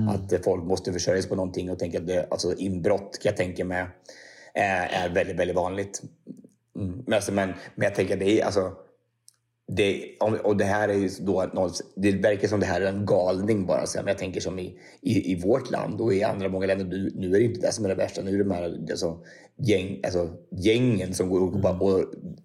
[0.08, 3.30] Att eh, folk måste försörja sig på någonting och tänka att det, alltså inbrott kan
[3.30, 3.86] jag tänka mig
[4.54, 6.02] är, är väldigt, väldigt vanligt.
[6.76, 7.02] Mm.
[7.06, 8.72] Men, alltså, men, men jag tänker att det är alltså
[9.76, 10.02] det,
[10.44, 13.66] och det här är ju då, något- det verkar som det här är en galning
[13.66, 13.86] bara.
[13.86, 16.84] Så, jag tänker som i, i, i vårt land och i andra många länder.
[16.84, 18.22] Nu, nu är det inte det som är det värsta.
[18.22, 19.18] Nu är det de här alltså,
[19.58, 22.04] gäng, alltså, gängen som går och, bara, och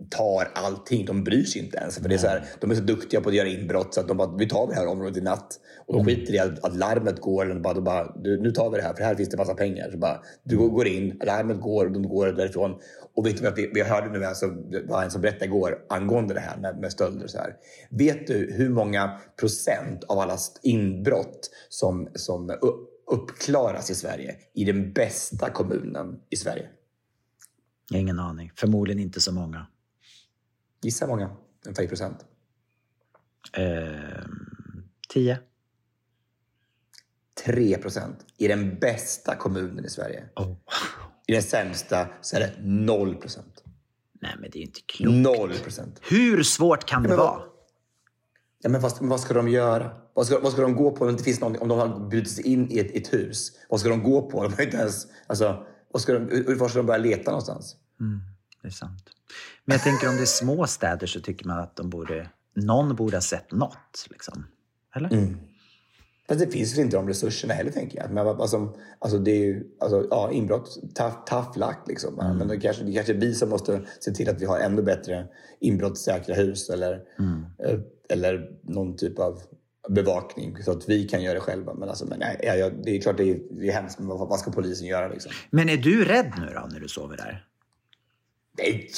[0.09, 1.05] tar allting.
[1.05, 1.97] De bryr sig inte ens.
[1.99, 4.07] För det är så här, de är så duktiga på att göra inbrott så att
[4.07, 5.59] de bara, vi tar det här området i natt.
[5.87, 7.45] Och de skiter i att, att larmet går.
[7.49, 9.53] Och de bara, de bara, nu tar vi det här för här finns det massa
[9.53, 9.89] pengar.
[9.91, 12.75] Så bara, du går- går in, larmet går och de går därifrån.
[13.15, 15.77] Och vet du vad vi, vi hörde nu, alltså, det var en som berättade igår
[15.89, 17.25] angående det här med, med stölder.
[17.25, 17.55] och Så här.
[17.89, 22.57] Vet du hur många procent av alla inbrott som, som
[23.11, 26.69] uppklaras i Sverige i den bästa kommunen i Sverige?
[27.91, 28.51] Ingen aning.
[28.55, 29.67] Förmodligen inte så många.
[30.81, 31.35] Gissa många?
[31.65, 32.25] Ungefär i procent.
[33.53, 35.39] Ehm, tio.
[37.45, 40.23] 3 procent i den bästa kommunen i Sverige.
[40.35, 40.55] Oh.
[41.27, 43.52] I den sämsta så är det 0 procent.
[44.23, 45.17] Nej, men det är ju inte klokt.
[45.17, 45.99] 0 procent.
[46.09, 47.41] Hur svårt kan det vara?
[48.61, 49.91] Ja, men vad, men vad ska de göra?
[50.13, 52.09] Vad ska, vad ska de gå på om det inte finns någon, om de har
[52.09, 53.51] brutit sig in i ett, ett hus?
[53.69, 54.43] Vad ska de gå på?
[54.43, 57.75] De har inte ens, alltså, vad ska de, hur- var ska de börja leta någonstans?
[58.61, 59.09] Det är sant.
[59.65, 62.95] Men jag tänker om det är små städer så tycker man att de borde, någon
[62.95, 64.07] borde ha sett något.
[64.09, 64.45] Liksom.
[64.95, 65.13] Eller?
[65.13, 65.37] Mm.
[66.27, 68.11] Fast det finns väl inte de resurserna heller tänker jag.
[68.11, 72.15] Men alltså, alltså det är ju, alltså, ja, inbrott, tough, tough luck liksom.
[72.15, 74.81] Men det kanske, det kanske är vi som måste se till att vi har ännu
[74.81, 75.27] bättre
[75.59, 76.93] inbrottssäkra hus eller,
[77.65, 79.41] eh, eller någon typ av
[79.89, 81.73] bevakning så att vi kan göra det själva.
[81.73, 84.29] Men, alltså, men nej, ja, det är klart det är, det är hemskt, men vad,
[84.29, 85.31] vad ska polisen göra liksom?
[85.49, 87.47] Men är du rädd nu då när du sover där?
[88.57, 88.89] Nej,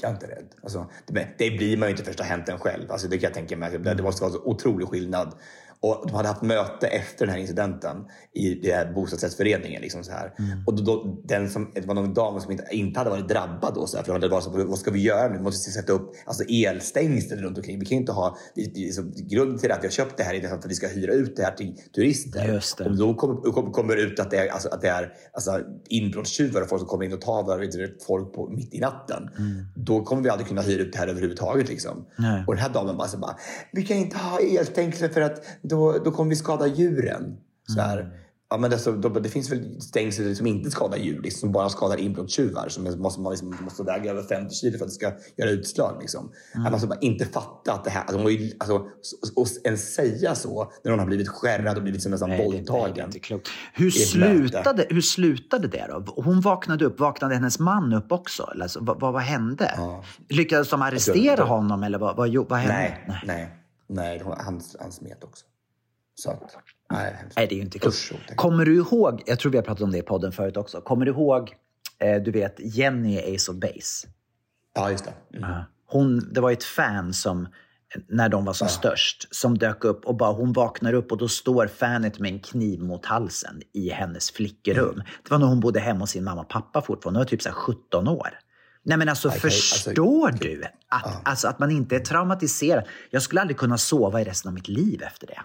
[0.00, 0.48] jag är inte rädd.
[0.62, 2.92] Alltså, det, det blir man ju inte först det har hänt en själv.
[2.92, 3.78] Alltså, det kan jag tänka mig.
[3.78, 5.34] Det måste vara så otrolig skillnad.
[5.82, 7.96] Och de hade haft möte efter den här incidenten
[8.34, 9.82] i den här bostadsrättsföreningen.
[9.82, 10.32] Liksom så här.
[10.66, 13.74] Och då, då, den som, det var någon dam som inte, inte hade varit drabbad.
[13.74, 15.36] Då, så här, för de hade varit så, vad ska vi göra nu?
[15.36, 17.78] Vi måste sätta upp alltså, elstängsel runt omkring.
[17.78, 18.36] Vi kan inte ha...
[18.54, 21.12] Vi, så, grunden till att vi har köpt det här är att vi ska hyra
[21.12, 22.48] ut det här till turister.
[22.88, 25.60] Och då kommer, kommer, kommer det ut att det är, alltså, att det är alltså,
[25.88, 29.30] inbrottstjuvar och folk som kommer in och tar folk på, mitt i natten.
[29.74, 31.68] Då kommer vi aldrig kunna hyra ut det här överhuvudtaget.
[31.68, 32.06] Liksom.
[32.18, 32.44] Nej.
[32.46, 33.36] Och den här damen bara, så bara,
[33.72, 37.36] vi kan inte ha elstängsel för att då, då kommer vi skada djuren.
[37.68, 38.16] Så här.
[38.52, 41.68] Ja, men alltså, då, det finns väl stängsel som inte skadar djur, liksom, som bara
[41.68, 42.68] skadar inbrottstjuvar.
[42.68, 45.96] Som måste, man liksom, måste väga över 50 kilo för att det ska göra utslag.
[46.00, 46.30] Liksom.
[46.66, 48.02] Att man bara inte fatta att det här...
[48.06, 48.84] Alltså, ju- alltså, och,
[49.36, 52.44] och ens säga så när hon har blivit skärrad och blivit som nästan Nej, det
[52.44, 53.12] det är våldtagen.
[53.12, 53.48] klokt.
[53.74, 56.22] Hur slutade, hur slutade det då?
[56.22, 57.00] Hon vaknade upp.
[57.00, 58.42] Vaknade hennes man upp också?
[58.62, 59.74] Alltså, vad, vad, vad hände?
[59.76, 60.04] Ja.
[60.28, 62.74] Lyckades de arrestera honom eller vad, vad, vad hände?
[63.08, 63.54] Nej, nej,
[63.88, 64.18] nej.
[64.18, 65.44] det var- han, han smet också.
[66.20, 66.56] Så att,
[66.90, 67.24] nej.
[67.36, 68.12] Nej, det är ju inte klokt.
[68.36, 70.80] Kommer du ihåg, jag tror vi har pratat om det i podden förut också.
[70.80, 71.54] Kommer du ihåg,
[71.98, 74.08] eh, du vet Jenny i Ace of Base?
[74.74, 75.36] Ja, just det.
[75.38, 75.60] Mm.
[75.86, 77.48] Hon, det var ett fan som,
[78.08, 81.28] när de var som störst, som dök upp och bara hon vaknar upp och då
[81.28, 84.94] står fanet med en kniv mot halsen i hennes flickrum.
[84.94, 85.06] Mm.
[85.24, 87.18] Det var när hon bodde hemma hos sin mamma och pappa fortfarande.
[87.18, 88.28] Hon var typ så här 17 år.
[88.82, 92.84] Nej men alltså Okej, förstår alltså- du att, alltså, att man inte är traumatiserad?
[93.10, 95.40] Jag skulle aldrig kunna sova i resten av mitt liv efter det.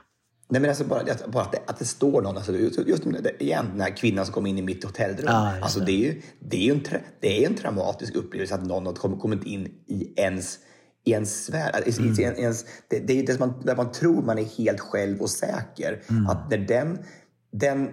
[0.50, 3.04] Nej, men alltså bara, att- bara att, det, att det står någon, alltså, just, just
[3.24, 5.26] det, igen, den här kvinnan som kom in i mitt hotellrum.
[5.54, 5.86] Just alltså, det.
[5.86, 5.92] det.
[5.92, 8.94] är ju, det, är ju en, tra- det är en traumatisk upplevelse att någon har
[8.94, 10.60] kommit, in i ens
[11.06, 11.84] i ens sfär.
[11.88, 14.80] I, i, ens, det, det är ju det man, där man tror man är helt
[14.80, 16.02] själv och säker.
[16.30, 16.98] Att när den,
[17.52, 17.90] den,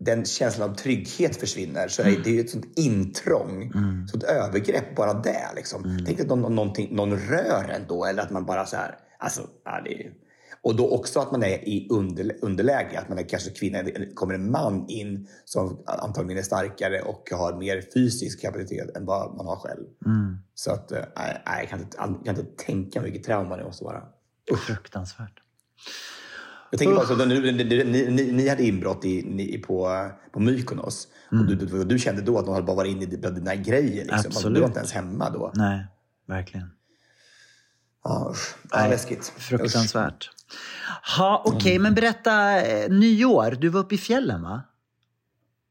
[0.00, 3.72] den känslan av trygghet försvinner så är det ju ett sånt intrång,
[4.10, 5.48] sånt övergrepp bara det.
[5.56, 6.02] Liksom.
[6.06, 9.80] Tänk att någon, någon rör en då eller att man bara så här, alltså, ja,
[9.84, 10.12] det är,
[10.62, 13.78] och då också att man är i under, underläge, att man är kanske kvinna,
[14.14, 19.36] kommer en man in som antagligen är starkare och har mer fysisk kapacitet än vad
[19.36, 19.84] man har själv.
[20.54, 23.64] Så att, eh, nej, jag kan inte, jag kan inte tänka mig vilket trauma det
[23.64, 24.02] måste vara.
[24.66, 25.42] Fruktansvärt.
[26.70, 31.08] Jag tänker bara så, nu, ni, ni, ni hade inbrott i, ni, på, på Mykonos
[31.30, 34.04] och du, du, du kände då att de hade bara varit inne i dina grejer.
[34.04, 34.18] Liksom.
[34.26, 34.54] Absolut.
[34.54, 35.52] Du var inte ens hemma då.
[35.54, 35.86] Nej,
[36.26, 36.70] verkligen.
[38.04, 38.56] Ja, usch.
[38.70, 39.32] ja, läskigt.
[39.36, 40.30] Fruktansvärt.
[41.18, 43.56] Ha, Okej, men berätta eh, nyår.
[43.60, 44.62] Du var uppe i fjällen va?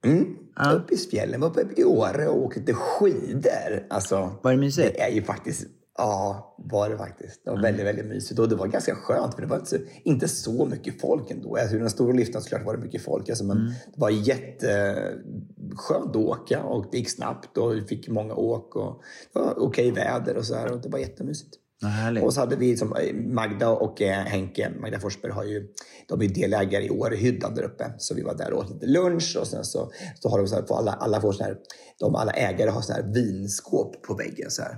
[0.06, 0.38] Mm.
[0.76, 3.88] Upp i fjällen, var uppe i Åre och åkte skidor.
[3.90, 4.94] Alltså, Var det mysigt?
[4.96, 5.68] Det är ju faktiskt
[5.98, 7.46] Ja, var det faktiskt.
[7.46, 8.40] Det var väldigt, väldigt mysigt.
[8.40, 11.56] Och det var ganska skönt för det var inte, inte så mycket folk ändå.
[11.56, 13.30] Alltså, I den stora liften såklart var det mycket folk.
[13.30, 18.36] Alltså, men det var jätteskönt att åka och det gick snabbt och vi fick många
[18.36, 18.76] åk.
[18.76, 19.02] Och
[19.34, 20.72] det var okej väder och så här.
[20.72, 21.54] Och det var jättemysigt.
[21.82, 22.24] Härligt.
[22.24, 25.68] Och så hade vi som eh, Magda och eh, Henke, Magda Forsberg har ju,
[26.08, 27.92] de är delägare i Årehyddan där uppe.
[27.98, 30.56] Så vi var där och åt lite lunch och sen så, så har de så
[30.56, 31.58] här, alla, alla får så här,
[32.00, 34.78] de alla ägare har så här vinskåp på väggen så här.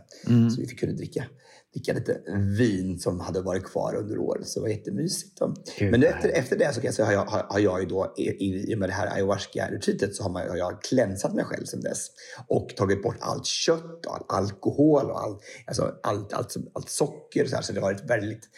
[0.50, 1.26] Så vi fick kunna dricka,
[1.74, 2.22] dricka lite
[2.58, 4.48] vin som hade varit kvar under året.
[4.48, 5.40] Så det var jättemysigt.
[5.80, 7.80] Gud, Men nu efter, efter det så kan jag säga, har jag, har, har jag
[7.80, 11.34] ju då i, i, och med det här ayahuasca-retreatet så har, man, har jag klänsat
[11.34, 12.08] mig själv sedan dess.
[12.48, 17.46] Och tagit bort allt kött och all alkohol och all, alltså allt, allt, allt, socker.
[17.46, 18.50] Så, här, så det har varit väldigt...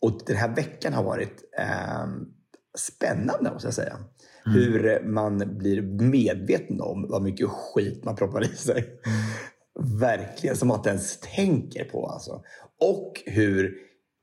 [0.00, 2.06] Och den här veckan har varit eh,
[2.78, 3.98] spännande måste jag säga.
[4.44, 9.00] Hur man blir medveten om vad mycket skit man proppar i sig.
[9.80, 12.06] Verkligen, som inte ens tänker på.
[12.06, 12.42] Alltså.
[12.80, 13.74] Och hur,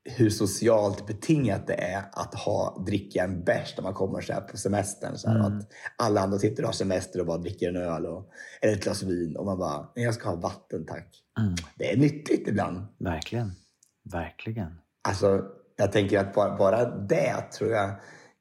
[0.04, 4.40] hur socialt betingat det är att ha, dricka en bärs när man kommer så här
[4.40, 5.16] på semestern.
[5.18, 8.30] Så här, Att alla andra sitter och har semester och bara dricker en öl och,
[8.60, 9.36] eller ett glas vin.
[9.36, 11.22] Och man bara, "Nej, jag ska ha vatten tack.
[11.76, 12.86] Det är nyttigt ibland.
[12.98, 13.52] Verkligen.
[14.12, 14.80] Verkligen.
[15.08, 15.42] Alltså,
[15.76, 17.90] jag tänker att bara, bara det tror jag...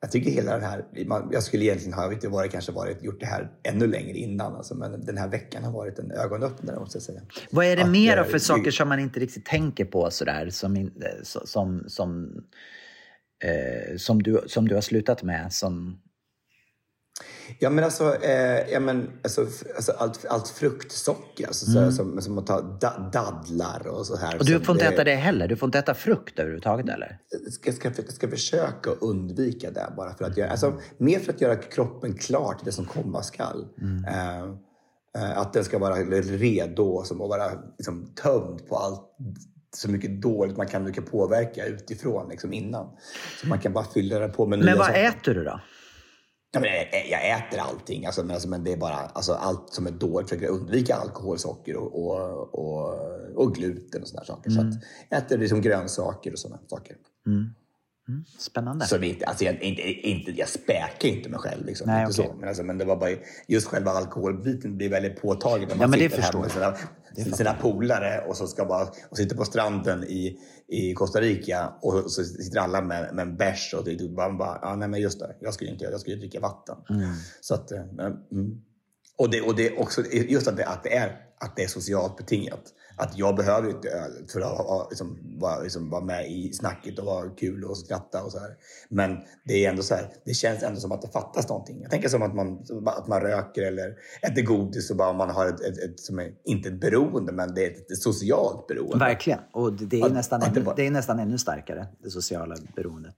[0.02, 0.86] Jag tycker hela den här...
[1.32, 3.88] Jag skulle egentligen ha, jag vet inte vad det kanske varit, gjort det här ännu
[3.88, 4.56] längre innan.
[4.56, 7.22] Alltså, men den här veckan har varit en ögonöppnare måste jag säga.
[7.52, 10.12] Vad är det Att, mer då eh, för saker som man inte riktigt tänker på
[10.12, 10.88] sådär som, eh,
[11.24, 12.36] som, som,
[13.44, 15.54] eh, som, du, som du har slutat med?
[15.54, 16.00] Som,
[17.60, 19.42] Ja men alltså, eh, ja, men, alltså,
[19.76, 24.28] alltså allt, allt fruktsocker, alltså, så, som, som att ta da, dadlar och så här.
[24.28, 24.40] Mm.
[24.40, 25.48] och du får inte äta det heller?
[25.48, 27.20] Du får inte äta frukt överhuvudtaget eller?
[27.52, 31.56] ska, ska, ska försöka undvika det bara för att göra, alltså, mer för att göra
[31.56, 33.68] kroppen klar till det som komma skall.
[34.08, 34.44] Eh,
[35.24, 39.02] eh, att den ska vara redo som att vara liksom, tömd på allt
[39.76, 42.90] så mycket dåligt man kan, påverka utifrån liksom, innan.
[43.42, 45.04] Så man kan bara fylla det på med nya Men vad saker.
[45.04, 45.60] äter du då?
[46.52, 49.74] Ja, men jag, jag äter allting, alltså, men, alltså, men det är bara alltså, allt
[49.74, 50.30] som är dåligt.
[50.30, 52.96] Försöker undvika alkohol, socker och, och, och,
[53.36, 54.50] och gluten och sådana saker.
[54.50, 54.74] Så att
[55.10, 56.96] jag äter liksom grönsaker och sådana saker.
[58.38, 58.86] Spännande.
[58.86, 61.65] Så inte, alltså, jag, inte, inte, jag späkar inte mig själv.
[61.65, 62.32] Liksom, Nej, inte okej.
[62.34, 62.39] så.
[62.39, 63.10] Men, alltså, men det var bara
[63.48, 66.52] just själva alkoholbiten blir väldigt påtaglig när Ja, man men det sitter här med
[67.15, 71.74] sina, sina polare och så ska bara och sitter på stranden i, i Costa Rica
[71.82, 75.02] och så sitter alla med, med en bärs och det, man bara, ja, nej men
[75.02, 76.76] just det, jag skulle inte jag skulle dricka vatten.
[76.89, 77.10] Mm.
[77.41, 77.82] Så att, eh,
[78.32, 78.62] mm.
[79.20, 82.18] Och det, och det också just att det, att, det är, att det är socialt
[82.18, 82.64] betingat.
[82.96, 87.00] Att jag behöver inte öl för att ha, liksom, vara, liksom, vara med i snacket
[87.00, 88.56] och vara kul och skratta och så här.
[88.90, 91.82] Men det är ändå så här, det känns ändå som att det fattas någonting.
[91.82, 95.46] Jag tänker som att man, att man röker eller äter godis och bara man har
[95.48, 98.98] ett, ett, ett som är, inte ett beroende, men det är ett, ett socialt beroende.
[98.98, 99.40] Verkligen.
[99.52, 102.10] Och det, det, är nästan att det ännu, var- det är nästan ännu starkare, det
[102.10, 103.16] sociala beroendet.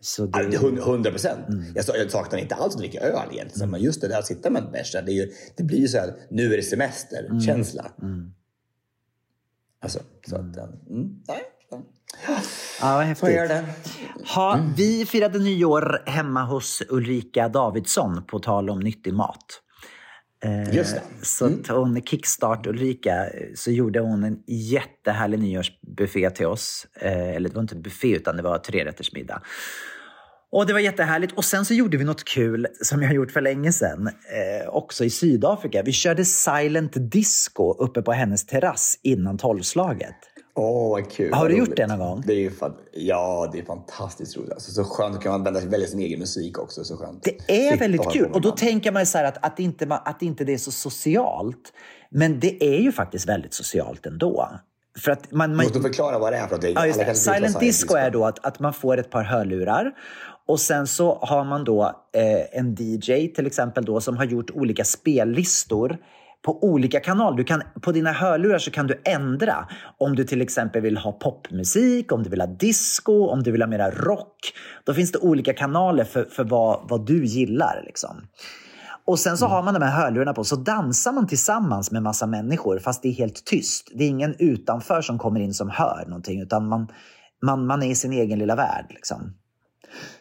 [0.00, 1.48] Så det, Ja, det är hund- Hundra procent.
[1.48, 1.64] Mm.
[1.74, 3.70] Jag, sa- jag saknar inte alls att dricka öl egentligen.
[3.70, 5.98] Men just det där att sitta med en bärs, det, ju- det blir ju så
[5.98, 7.92] här, nu är det semester-känsla.
[8.02, 8.32] Mm.
[9.82, 11.42] Alltså, så att, eh, mm, nej.
[11.70, 11.82] så.
[12.80, 13.28] ja, vad häftigt.
[14.34, 19.62] Ha, Vi firade nyår hemma hos Ulrika Davidsson på tal om nyttig mat.
[20.44, 21.02] Eh, Just det.
[21.22, 26.86] Så att hon kickstart Ulrika så gjorde hon en jättehärlig nyårsbuffé till oss.
[27.00, 29.42] Eh, eller det var inte en buffé utan det var trerättersmiddag.
[30.50, 31.32] Och det var jättehärligt.
[31.36, 34.06] Och sen så gjorde vi något kul som jag har gjort för länge sedan.
[34.08, 35.82] Eh, också i Sydafrika.
[35.82, 40.16] Vi körde silent disco uppe på hennes terrass innan tolvslaget.
[40.58, 41.34] Åh, vad kul.
[41.34, 42.22] Har du gjort det någon gång?
[42.26, 44.52] Det är fan, ja, det är fantastiskt roligt.
[44.52, 46.84] Alltså, så skönt att kunna använda välja sin egen musik också.
[46.84, 47.22] Så skönt.
[47.22, 48.30] Det är Slippa väldigt kul.
[48.32, 51.72] Och då tänker man så här att, att, inte, att inte det är så socialt.
[52.10, 54.48] Men det är ju faktiskt väldigt socialt ändå.
[54.98, 57.14] För att man, man, måste förklara vad det är för att det Ja, just det.
[57.14, 59.92] Silent disco är då att, att man får ett par hörlurar
[60.48, 61.82] och sen så har man då
[62.14, 65.98] eh, en DJ till exempel då som har gjort olika spellistor
[66.44, 67.36] på olika kanaler.
[67.36, 71.12] Du kan, på dina hörlurar så kan du ändra om du till exempel vill ha
[71.12, 74.52] popmusik, om du vill ha disco, om du vill ha mera rock.
[74.84, 77.82] Då finns det olika kanaler för, för vad, vad du gillar.
[77.86, 78.22] Liksom.
[79.06, 82.26] Och sen så har man de här hörlurarna på så dansar man tillsammans med massa
[82.26, 83.90] människor fast det är helt tyst.
[83.94, 86.88] Det är ingen utanför som kommer in som hör någonting utan man,
[87.42, 88.86] man, man är i sin egen lilla värld.
[88.90, 89.34] Liksom.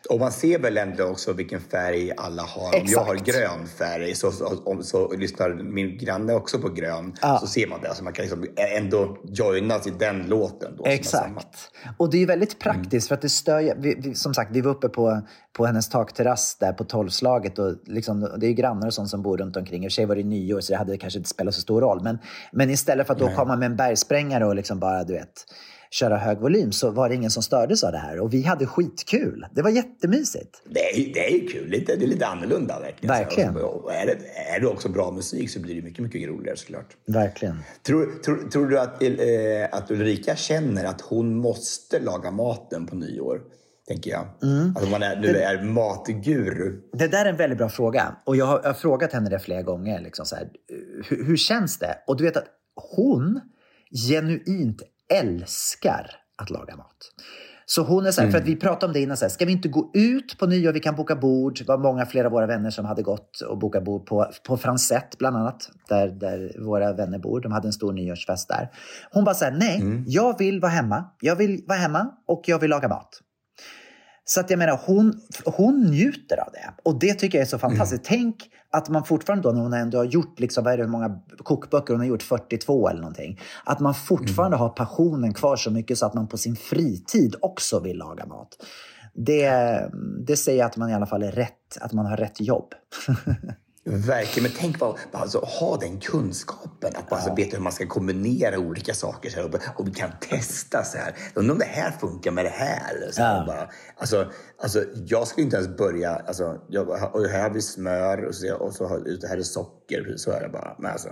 [0.10, 2.82] Och man ser väl ändå också vilken färg alla har.
[2.82, 3.38] Om jag har Exakt.
[3.38, 7.14] grön färg så, så, om, så lyssnar min granne också på grön.
[7.22, 7.38] Ja.
[7.42, 7.88] Så ser man det.
[7.88, 8.46] Alltså man kan liksom
[8.78, 10.76] ändå joinas i den låten.
[10.78, 10.86] Då.
[10.86, 11.72] Exakt.
[11.98, 14.72] Och det är väldigt praktiskt för att det stör vi, vi, Som sagt, vi var
[14.72, 15.22] uppe på,
[15.54, 19.22] på hennes takterrass där på tolvslaget och liksom, det är ju grannar och sånt som
[19.22, 19.84] bor runt omkring.
[19.84, 21.82] I och för sig var det nyår så det hade kanske inte spelat så stor
[21.82, 22.04] roll.
[22.04, 22.20] Men,
[22.52, 25.46] men istället för att då komma med en bergsprängare och liksom bara, du vet,
[25.92, 28.20] köra hög volym så var det ingen som stördes av det här.
[28.20, 29.46] Och vi hade skitkul.
[29.52, 30.62] Det var jättemysigt.
[30.70, 31.70] Det är, det är kul.
[31.70, 33.16] Lite, det är lite annorlunda verkligen.
[33.16, 33.56] Verkligen.
[33.56, 36.98] Och är, det, är det också bra musik så blir det mycket, mycket roligare såklart.
[37.08, 37.60] Verkligen.
[37.84, 42.96] Tror, tror, tror du att, eh, att Ulrika känner att hon måste laga maten på
[42.96, 43.42] nyår?
[43.88, 44.28] Tänker jag.
[44.44, 44.74] Mm.
[44.76, 46.82] Att man är, nu är matguru.
[46.94, 48.16] Det där är en väldigt bra fråga.
[48.26, 50.02] Och jag har, jag har frågat henne det flera gånger.
[50.02, 50.50] Liksom så här,
[51.10, 51.98] hur, hur känns det?
[52.08, 52.48] Och du vet att
[52.96, 53.42] hon
[54.10, 54.82] genuint
[55.14, 56.98] älskar att laga mat.
[57.70, 59.46] Så hon är så här, för att vi pratade om det innan, så här, ska
[59.46, 61.58] vi inte gå ut på nyår, vi kan boka bord.
[61.58, 64.58] Det var många flera av våra vänner som hade gått och bokat bord på, på
[64.58, 67.42] Fransett bland annat, där, där våra vänner bor.
[67.42, 68.70] De hade en stor nyårsfest där.
[69.12, 71.06] Hon bara så här, nej, jag vill vara hemma.
[71.22, 73.22] Jag vill vara hemma och jag vill laga mat.
[74.30, 76.74] Så att jag menar, hon, hon njuter av det.
[76.84, 78.04] Och det tycker jag är så fantastiskt.
[78.06, 80.90] Tänk att man fortfarande då, när hon ändå har gjort, liksom, vad är det, hur
[80.90, 83.40] många kokböcker hon har gjort, 42 eller någonting.
[83.64, 87.80] Att man fortfarande har passionen kvar så mycket så att man på sin fritid också
[87.80, 88.50] vill laga mat.
[89.14, 89.52] Det,
[90.28, 92.74] det säger att man i alla fall är rätt, att man har rätt jobb.
[93.90, 96.92] Verkligen, men tänk bara, bara alltså, ha den kunskapen.
[96.96, 99.30] Att bara alltså, veta hur man ska kombinera olika saker.
[99.30, 101.16] Så här, och, och vi kan testa så här.
[101.34, 103.12] Undrar om det här funkar med det här.
[103.12, 103.46] Så här Ja.
[103.48, 104.32] bara, alltså,
[104.62, 106.16] alltså, jag skulle inte ens börja...
[106.16, 110.14] Alltså, jag, och här har vi smör och så, och så det här är socker.
[110.18, 110.76] Så är det bara.
[110.80, 111.10] Men alltså,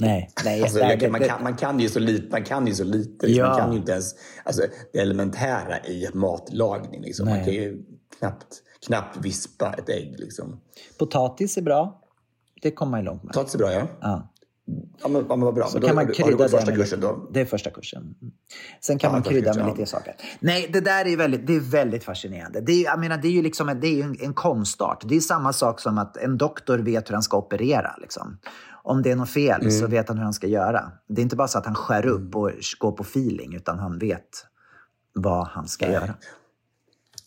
[0.00, 0.62] Nej, nej.
[0.62, 2.30] Alltså, nej, man, kan, man kan ju så lite.
[2.30, 3.44] Man kan ju så lite liksom.
[3.44, 3.48] Ja.
[3.48, 7.02] Man kan ju inte ens alltså, det elementära i matlagning.
[7.02, 7.28] Liksom.
[7.28, 7.82] Man kan ju
[8.18, 8.46] knappt,
[8.90, 10.14] knappt vispa ett ägg.
[10.18, 10.60] Liksom.
[10.98, 12.00] Potatis är bra.
[12.62, 13.32] Det kommer man ju långt med.
[13.32, 13.86] Potatis är bra, ja.
[14.00, 14.32] Ja.
[15.02, 15.66] Ja, men, ja, men vad bra.
[15.66, 17.28] Så Men då, kan man har du krydda gått första kursen då?
[17.32, 18.02] Det är första kursen.
[18.02, 18.34] Mm.
[18.80, 19.74] Sen kan Ja, man krydda kursen, med ja.
[19.74, 20.14] lite saker.
[20.40, 22.60] Nej, det där är väldigt, det är väldigt fascinerande.
[22.60, 25.04] Det är, jag menar, det är ju liksom en, det är en, en konstart.
[25.08, 27.96] Det är samma sak som att en doktor vet hur han ska operera.
[28.00, 28.38] Liksom.
[28.82, 29.70] Om det är något fel Mm.
[29.72, 30.92] så vet han hur han ska göra.
[31.08, 33.98] Det är inte bara så att han skär upp och går på feeling, utan han
[33.98, 34.28] vet
[35.12, 36.14] vad han ska göra.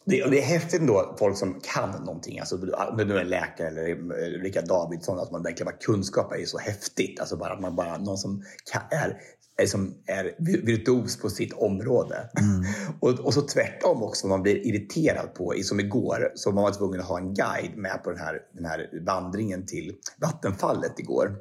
[0.05, 2.39] Det, det är häftigt ändå, folk som kan någonting.
[2.39, 5.81] Alltså, om det nu är en läkare eller eh, Rickard Davidsson, att man verkligen har
[5.81, 7.19] kunskap är så häftigt.
[7.19, 9.17] Alltså bara, att man bara, någon som kan, är,
[9.57, 10.35] är, som är
[10.65, 12.29] virtuos på sitt område.
[12.99, 16.99] Och, och så tvärtom också, man blir irriterad på, som igår, så man var tvungen
[16.99, 21.35] att ha en guide med på den här, den här vandringen till vattenfallet igår.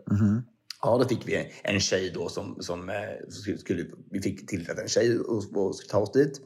[0.82, 4.88] Ja, då fick vi en tjej då som, som eh, skulle, vi fick tillträde en
[4.88, 6.40] tjej och, och skulle ta oss dit.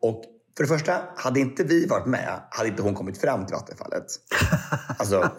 [0.00, 0.24] Och
[0.56, 4.06] för det första, hade inte vi varit med hade inte hon kommit fram till vattenfallet.
[4.98, 5.30] Alltså,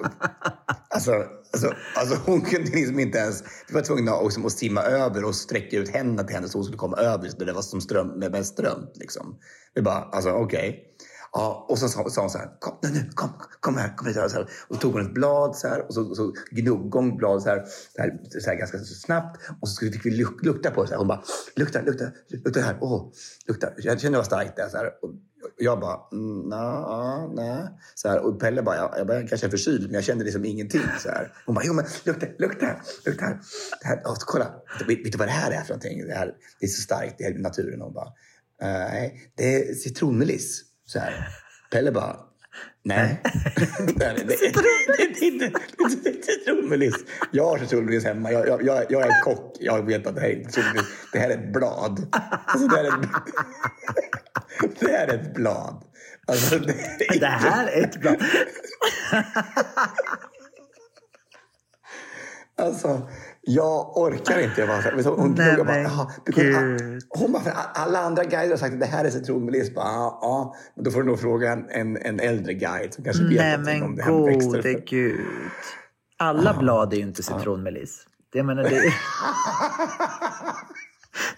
[0.90, 1.12] alltså,
[1.54, 3.44] alltså, alltså hon kunde liksom inte ens...
[3.68, 6.58] Vi var tvungna att, liksom, att simma över och sträcka ut händerna till henne så
[6.58, 8.88] hon skulle komma över Så det var som ström, med, med ström.
[8.94, 9.40] Liksom.
[9.74, 10.84] Vi bara, alltså okej.
[11.38, 13.30] Ja, och så sa, sa hon så här, kom nu, nu, kom,
[13.60, 14.16] kom här, kom hit.
[14.16, 14.48] Så här.
[14.68, 17.50] Och så tog hon ett blad så här, och så, så gnuggade hon bladet så
[17.50, 17.66] här,
[17.96, 19.42] så här, så här ganska så snabbt.
[19.62, 20.88] Och så fick vi luk, lukta på det.
[20.88, 20.98] Så här.
[20.98, 21.24] Hon bara,
[21.56, 22.78] lukta, lukta, lukta här.
[22.82, 23.12] Åh,
[23.48, 23.70] lukta.
[23.78, 24.70] Jag kände det var starkt där.
[24.70, 24.86] Så här.
[24.86, 25.12] Och
[25.58, 27.68] jag bara, mm, na, nej.
[27.96, 28.20] Så här.
[28.20, 30.82] Och Pelle bara, jag, jag, bara, kanske är förkyld, men jag kände liksom ingenting.
[31.00, 31.34] Så här.
[31.46, 32.68] Hon bara, jo men lukta, lukta,
[33.06, 33.40] lukta här.
[33.82, 34.54] Det här och så, kolla,
[34.88, 36.08] vet, vet du vad det här är för någonting?
[36.08, 37.82] Det, här, det är så starkt, det är naturen.
[37.82, 38.14] Och bara,
[38.62, 40.68] nej, det är citronmeliss.
[40.88, 41.28] Så här.
[41.72, 42.16] Pelle bara,
[42.84, 43.22] nej.
[43.96, 44.34] Nej, det,
[45.04, 45.52] är inte
[46.26, 46.96] citronmeliss.
[47.32, 48.32] Jag har citronmeliss hemma.
[48.32, 49.58] Jag, jag, jag, jag är kock.
[49.60, 50.88] Jag vet att det här är inte citronmeliss.
[51.14, 52.16] Det här är ett blad.
[52.46, 53.10] Alltså, det, här är ett,
[54.80, 55.84] det här är ett blad.
[56.28, 58.16] Alltså, det, är Det här är ett bra...
[62.60, 63.10] Alltså,
[63.50, 64.62] jag orkar inte.
[64.62, 66.08] Jag bara, så hon, Nej, bara, "Jaha,
[67.10, 69.72] hon bara, alla andra guider har sagt att det här är citronmeliss.
[69.76, 73.24] Ja, ja, men då får du nog fråga en, en, en äldre guide som kanske
[73.24, 74.84] vet Nej om det här med växter.
[74.90, 75.20] gud.
[76.18, 78.06] Alla blad är ju inte citronmeliss.
[78.34, 78.82] Det, menar, det,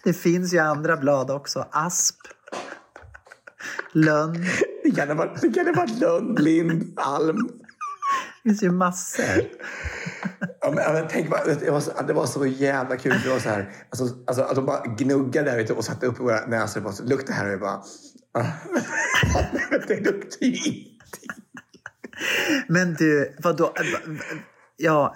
[0.04, 1.66] det finns ju andra blad också.
[1.72, 2.16] Asp.
[3.92, 4.46] Lönn.
[4.84, 7.50] Det kan ha varit, det kan ha varit lund, lind, alm.
[8.44, 9.26] Det finns ju massor.
[10.62, 13.16] Ja, men, men tänk bara, det, var så, det var så jävla kul.
[13.24, 16.46] Det var så här, alltså, alltså, att de bara gnuggade där och satte upp våra
[16.46, 16.82] näsor.
[16.82, 17.46] Bara, så, Lukta här.
[17.46, 17.82] Och jag bara...
[18.34, 18.46] ah.
[19.88, 20.90] det luktar ju ingenting.
[22.68, 23.74] Men du, vadå?
[24.82, 25.16] Ja,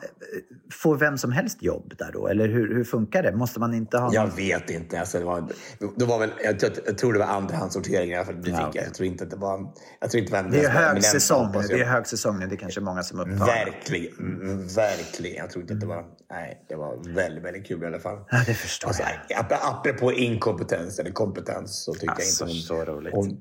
[0.71, 2.27] får vem som helst jobb där då?
[2.27, 3.31] Eller hur, hur funkar det?
[3.35, 4.13] Måste man inte ha...
[4.13, 4.99] Jag vet inte.
[4.99, 5.47] Alltså, det var,
[5.95, 8.71] det var väl, jag, jag, jag tror det var andrahandssorteringar för butiker.
[8.73, 8.81] Ja.
[8.81, 9.73] Jag tror inte att det var...
[9.99, 11.61] Jag tror inte det var Det är högsäsong nu.
[11.67, 12.47] Det är högsäsong nu.
[12.47, 13.45] Det är kanske många som upptar.
[13.45, 14.17] Verkligen.
[14.19, 15.35] mm, Verkligen.
[15.37, 16.05] Jag tror inte att det var...
[16.31, 18.17] Nej, det var väldigt, väldigt kul i alla fall.
[18.31, 19.39] Ja, det förstår Alltså, jag.
[19.39, 23.13] ap- apropå inkompetens eller kompetens så tycker Alltså, jag inte så roligt.
[23.13, 23.39] Om,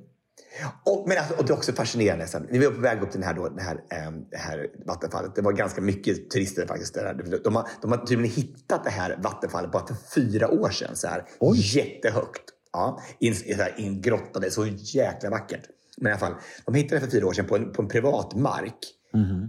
[0.84, 2.26] och, men alltså, och det är också fascinerande.
[2.26, 4.66] Sen, vi var på väg upp till den här, då, det, här, ehm, det här
[4.86, 5.34] vattenfallet.
[5.34, 6.94] Det var ganska mycket turister faktiskt.
[6.94, 7.14] Där.
[7.14, 10.96] De, de, har, de har tydligen hittat det här vattenfallet bara för fyra år sedan.
[10.96, 11.24] Så här,
[11.54, 12.42] jättehögt.
[12.72, 14.40] Ja, i en, i så här, i en grotta.
[14.40, 15.62] Det är så jäkla vackert.
[15.96, 16.34] Men i alla fall,
[16.64, 18.78] de hittade det för fyra år sedan på en, på en privat mark.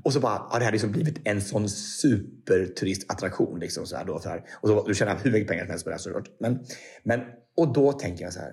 [0.04, 3.60] Och så bara, har det här liksom blivit en sån superturistattraktion.
[3.60, 4.43] Liksom, så här, då, så här.
[4.62, 6.30] Och så, du tjänar hur mycket pengar som helst på det här såklart.
[6.39, 6.66] Men,
[7.04, 7.20] men,
[7.58, 8.51] och då tänker jag så här.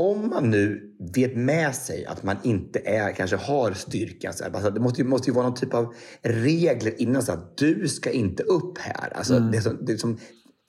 [0.00, 4.32] Om man nu vet med sig att man inte är, kanske har styrkan.
[4.32, 7.22] Så här, alltså, det måste ju, måste ju vara någon typ av regler innan.
[7.22, 9.16] Så att du ska inte upp här.
[9.16, 10.18] Alltså, det är som, det som,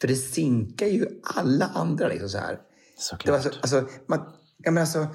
[0.02, 2.08] för det sinkar ju alla andra.
[2.08, 2.60] Liksom, så här.
[2.98, 3.44] Såklart.
[3.44, 4.20] Det alltså, alltså, man,
[4.64, 5.08] ja, men alltså,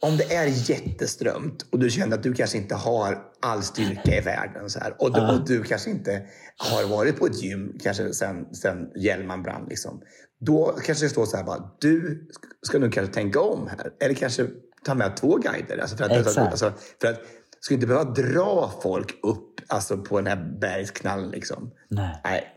[0.00, 4.20] om det är jätteströmt och du känner att du kanske inte har all styrka i
[4.20, 6.22] världen så här, och, du, och du kanske inte
[6.56, 9.66] har varit på ett gym kanske sen, sen Hjälman brann.
[9.68, 10.02] Liksom,
[10.40, 12.26] då kanske det står så här bara, du
[12.62, 13.92] ska nog kanske tänka om här.
[14.00, 14.46] Eller kanske
[14.84, 15.78] ta med två guider.
[15.78, 16.38] Alltså för att, Exakt.
[16.38, 17.20] alltså, för att
[17.60, 21.30] ska inte behöva dra folk upp alltså, på den här bergsknallen.
[21.30, 21.70] Liksom.
[21.88, 22.20] Nej.
[22.24, 22.54] Nej.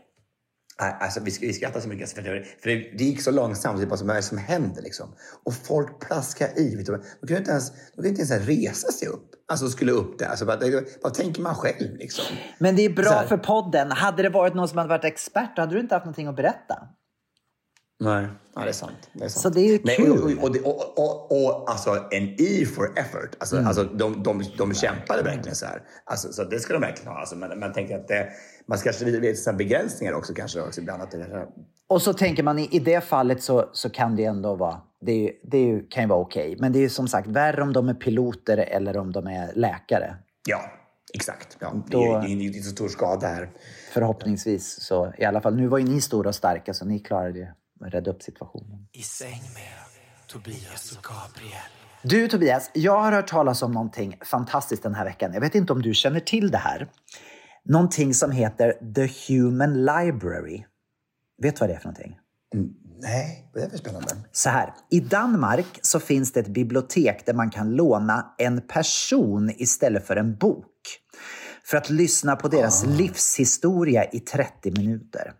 [1.00, 3.80] Alltså, vi, vi skrattar så mycket, för, det, för det, gick så långsamt.
[3.80, 4.82] Typ, alltså, vad är det som händer?
[4.82, 5.14] Liksom?
[5.44, 6.76] Och folk plaskar i.
[6.76, 9.30] Vet du, de kunde inte ens, de kunde inte ens resa sig upp.
[9.48, 10.26] Alltså skulle upp där.
[10.26, 10.44] Alltså,
[11.02, 11.96] vad, tänker man själv?
[11.96, 12.24] Liksom?
[12.58, 13.90] Men det är bra för podden.
[13.90, 16.36] Hade det varit någon som hade varit expert, då hade du inte haft någonting att
[16.36, 16.88] berätta.
[18.02, 18.92] Nej, ja, det är sant.
[19.12, 19.42] Det är sant.
[19.42, 20.10] Så det är ju Nej, kul.
[20.10, 23.30] Och, och, och, det- och, och, och alltså en E for effort.
[23.38, 23.68] Alltså, Mm.
[23.68, 25.82] alltså, de, de, de kämpade verkligen så här.
[26.04, 27.20] Alltså, så det ska de verkligen ha.
[27.20, 28.28] Alltså, men man tänker att det,
[28.68, 30.60] man ska kanske begränsningar också kanske.
[30.60, 31.46] Också, ibland att det,
[31.88, 35.12] Och så tänker man i, i det fallet så, så kan det ändå vara, det,
[35.12, 36.56] ju- det ju, kan ju vara okej.
[36.60, 39.52] Men det är ju som sagt värre om de är piloter eller om de är
[39.54, 40.16] läkare.
[40.48, 40.60] ja,
[41.14, 41.56] exakt.
[41.60, 43.50] Ja, det, Då- är, ju- det är inte så stor skada här.
[43.92, 45.56] Förhoppningsvis så i alla fall.
[45.56, 47.56] Nu var ju ni stora och starka så ni klarade ju att
[47.90, 48.86] rädda upp situationen.
[48.92, 49.72] I säng med
[50.26, 51.62] Tobias och Gabriel.
[52.02, 55.32] Du Tobias, jag har hört talas om någonting fantastiskt den här veckan.
[55.34, 56.88] Jag vet inte om du känner till det här.
[57.64, 60.64] Någonting som heter The Human Library.
[61.42, 62.18] Vet du vad det är för någonting?
[63.02, 64.08] Nej, det är för spännande.
[64.32, 69.50] Så här, i Danmark så finns det ett bibliotek där man kan låna en person
[69.56, 70.66] istället för en bok.
[71.64, 75.32] För att lyssna på deras livshistoria i 30 minuter.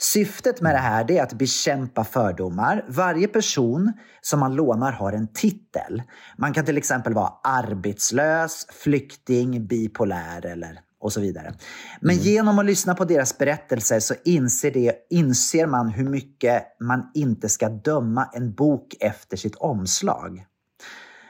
[0.00, 2.84] Syftet med det här det är att bekämpa fördomar.
[2.88, 6.02] Varje person som man lånar har en titel.
[6.38, 11.54] Man kan till exempel vara arbetslös, flykting, bipolär eller och så vidare.
[12.00, 17.10] Men genom att lyssna på deras berättelser så inser, det, inser man hur mycket man
[17.14, 20.44] inte ska döma en bok efter sitt omslag.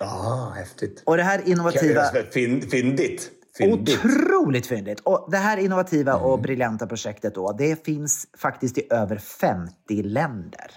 [0.01, 1.03] Ah, häftigt.
[1.07, 2.05] Och det här innovativa...
[2.33, 3.31] Fynd, fyndigt.
[3.59, 4.05] Fyndigt.
[4.05, 5.01] Otroligt fyndigt!
[5.01, 10.71] Och det här innovativa och briljanta projektet då, det finns faktiskt i över 50 länder.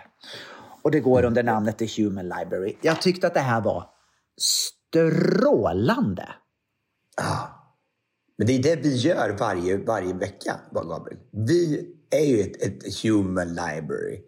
[0.82, 2.76] Och det går under namnet The Human Library.
[2.82, 3.86] Jag tyckte att det här var
[4.42, 6.30] strålande.
[8.38, 11.20] Men det är det vi gör varje, varje vecka, Gabriel.
[11.32, 14.22] Vi är ju ett, ett human library.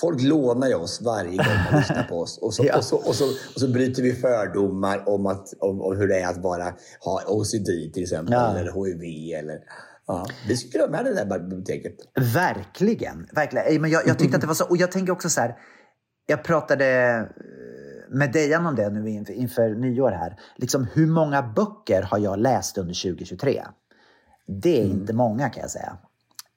[0.00, 2.38] Folk lånar ju oss varje gång de lyssnar på oss.
[2.38, 2.76] Och så, Ja.
[2.76, 6.20] och så, och så, och så bryter vi fördomar om, att, om, om hur det
[6.20, 6.64] är att bara
[7.00, 8.32] ha OCD till exempel.
[8.32, 8.58] Ja.
[8.58, 9.34] Eller HIV.
[9.34, 9.58] Eller,
[10.06, 10.26] ja.
[10.48, 11.96] Vi skulle ha med det där biblioteket.
[12.34, 13.28] Verkligen.
[13.32, 13.82] verkligen.
[13.82, 14.64] Men jag, jag tyckte att det var så.
[14.64, 15.56] Och jag tänker också så här.
[16.26, 20.36] Jag pratade eh, med Dejan om det nu inför, inför nyår här.
[20.56, 23.62] Liksom, hur många böcker har jag läst under 2023?
[24.46, 25.98] Det är inte många kan jag säga.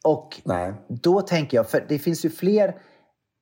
[0.04, 0.74] Och Nej.
[0.88, 2.76] då tänker jag, för det finns ju fler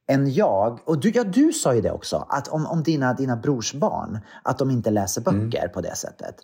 [0.07, 0.79] än jag.
[0.85, 4.57] Och du, ja, du sa ju det också, att om, om dina, dina brorsbarn, att
[4.57, 6.35] de inte läser böcker på det sättet.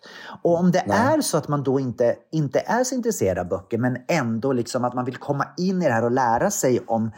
[0.42, 3.78] Och om det är så att man då inte, inte är så intresserad av böcker,
[3.78, 7.10] men ändå liksom att man vill komma in i det här och lära sig om,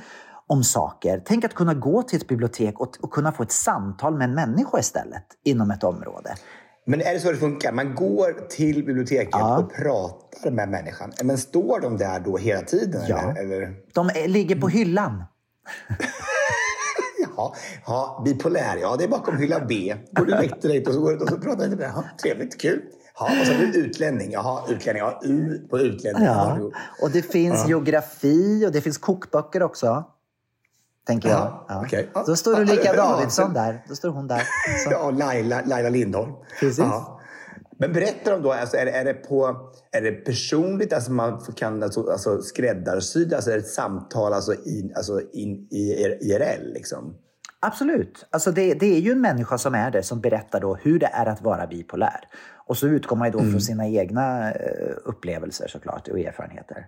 [0.46, 1.22] om saker.
[1.26, 4.34] Tänk att kunna gå till ett bibliotek och, och kunna få ett samtal med en
[4.34, 6.34] människa istället inom ett område.
[6.86, 7.72] Men är det så det funkar?
[7.72, 9.58] Man går till biblioteket Ja.
[9.58, 11.12] och pratar med människan.
[11.22, 13.02] Men står de där då hela tiden?
[13.08, 13.18] Ja.
[13.18, 13.56] Eller?
[13.56, 13.74] eller?
[13.94, 15.24] De är, ligger på hyllan.
[17.36, 17.54] Ja,
[17.86, 18.76] ja, bipolär.
[18.80, 19.94] Ja, det är bakom hylla B.
[20.12, 21.92] Går du direkt dit och så går du och så pratar med det.
[21.94, 22.82] Ja, trevligt, kul.
[23.18, 24.32] Ja, och så är du utlänning.
[24.32, 25.00] Jaha, utlänning.
[25.02, 26.24] Ja, U på utlänning.
[26.24, 26.58] Ja.
[27.02, 30.04] Och det finns geografi och det finns kokböcker också.
[31.06, 31.64] Tänker jag.
[31.68, 31.86] Ja.
[32.14, 32.24] Ja.
[32.26, 33.62] Då står du Ja, ja, Davidsson ja.
[33.62, 33.84] där.
[33.88, 34.42] Då står hon där.
[34.84, 34.90] Så.
[34.90, 36.32] Ja, och Laila, Laila Lindholm.
[36.60, 36.78] Precis.
[36.78, 37.20] Ja.
[37.78, 39.56] Men berättar de då, alltså, är, det- är, det på,
[39.92, 44.54] är det personligt, alltså man kan alltså, alltså skräddarsy, alltså är det ett samtal alltså,
[44.54, 47.14] i, alltså in, i IRL liksom?
[47.60, 48.26] Absolut.
[48.30, 51.10] Alltså det, det är ju en människa som är där som berättar då hur det
[51.12, 52.20] är att vara bipolär.
[52.66, 56.86] Och så utgår man ju då från sina egna eh, upplevelser såklart och erfarenheter.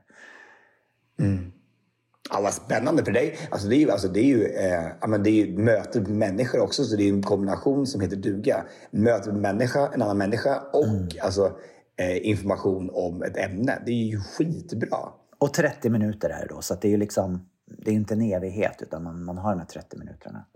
[2.30, 3.38] Ja, vad spännande för dig.
[3.50, 6.10] Alltså det är ju, alltså det är ju, eh, men det är ju möte med
[6.10, 8.64] människor också, så det är en kombination som heter duga.
[8.90, 11.52] Möte med människa, en annan människa och alltså,
[11.96, 13.82] eh, information om ett ämne.
[13.86, 14.98] Det är ju skitbra.
[15.38, 17.48] Och 30 minuter är det då, så det är ju liksom,
[17.78, 20.46] det är inte en evighet utan man, man har de här 30 minuterna.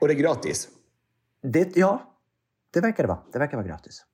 [0.00, 0.68] Och det är gratis.
[1.42, 2.14] Det, ja,
[2.70, 3.22] det verkar det vara.
[3.32, 4.04] Det verkar vara gratis.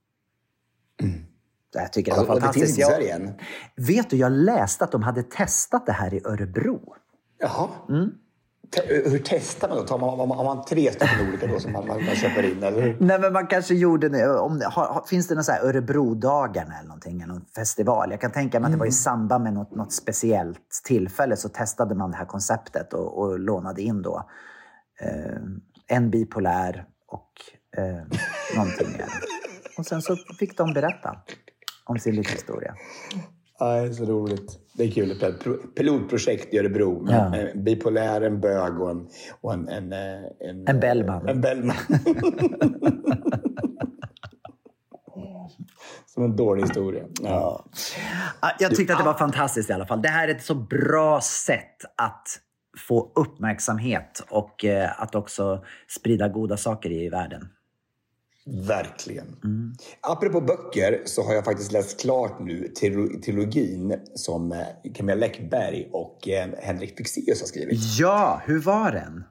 [1.72, 2.76] Jag tycker det var Alltså, och det fantastiskt.
[2.76, 3.32] finns i Sverige än.
[3.76, 6.94] Vet du, jag läste att de hade testat det här i Örebro.
[7.38, 7.68] Jaha.
[7.88, 7.92] Te-
[8.86, 9.84] hur testar man då?
[9.84, 12.62] Tar man, har man, tre stycken olika då som man, man, man köper in?
[12.62, 12.96] Eller hur?
[13.00, 14.38] Nej, men man kanske gjorde det.
[14.38, 17.20] Om, har, finns det någon så här Örebrodagarna eller någonting?
[17.20, 18.10] eller Någon festival?
[18.10, 21.48] Jag kan tänka mig att det var i samband med något, något speciellt tillfälle så
[21.48, 24.28] testade man det här konceptet och, och lånade in då
[25.00, 25.40] eh,
[25.86, 27.30] en bipolär och
[27.76, 28.02] eh,
[28.56, 29.00] någonting.
[29.78, 31.16] Och sen så fick de berätta
[31.84, 32.74] om sin livshistoria.
[33.58, 34.63] Ja, det är så roligt.
[34.76, 35.10] Det är kul.
[35.10, 35.44] Ett
[35.74, 37.02] pilotprojekt i Örebro.
[37.02, 37.36] med Ja.
[37.36, 39.08] En bipolär, en bög och en...
[39.40, 39.98] Och en, en, eh,
[40.40, 41.28] en, En Bellman.
[41.28, 41.76] En Bellman.
[46.06, 47.04] Som en dålig historia.
[47.22, 47.64] Ja.
[48.40, 50.02] Ja, Jag tyckte att det var fantastiskt i alla fall.
[50.02, 52.28] Det här är ett så bra sätt att
[52.88, 57.48] få uppmärksamhet och eh, att också sprida goda saker i världen.
[58.46, 59.36] Verkligen.
[60.00, 65.88] Apropå böcker så har jag faktiskt läst klart nu trilo- trilogin som eh, Camilla Läckberg
[65.92, 67.80] och eh, Henrik Fexeus har skrivit.
[67.98, 69.24] Ja, hur var den?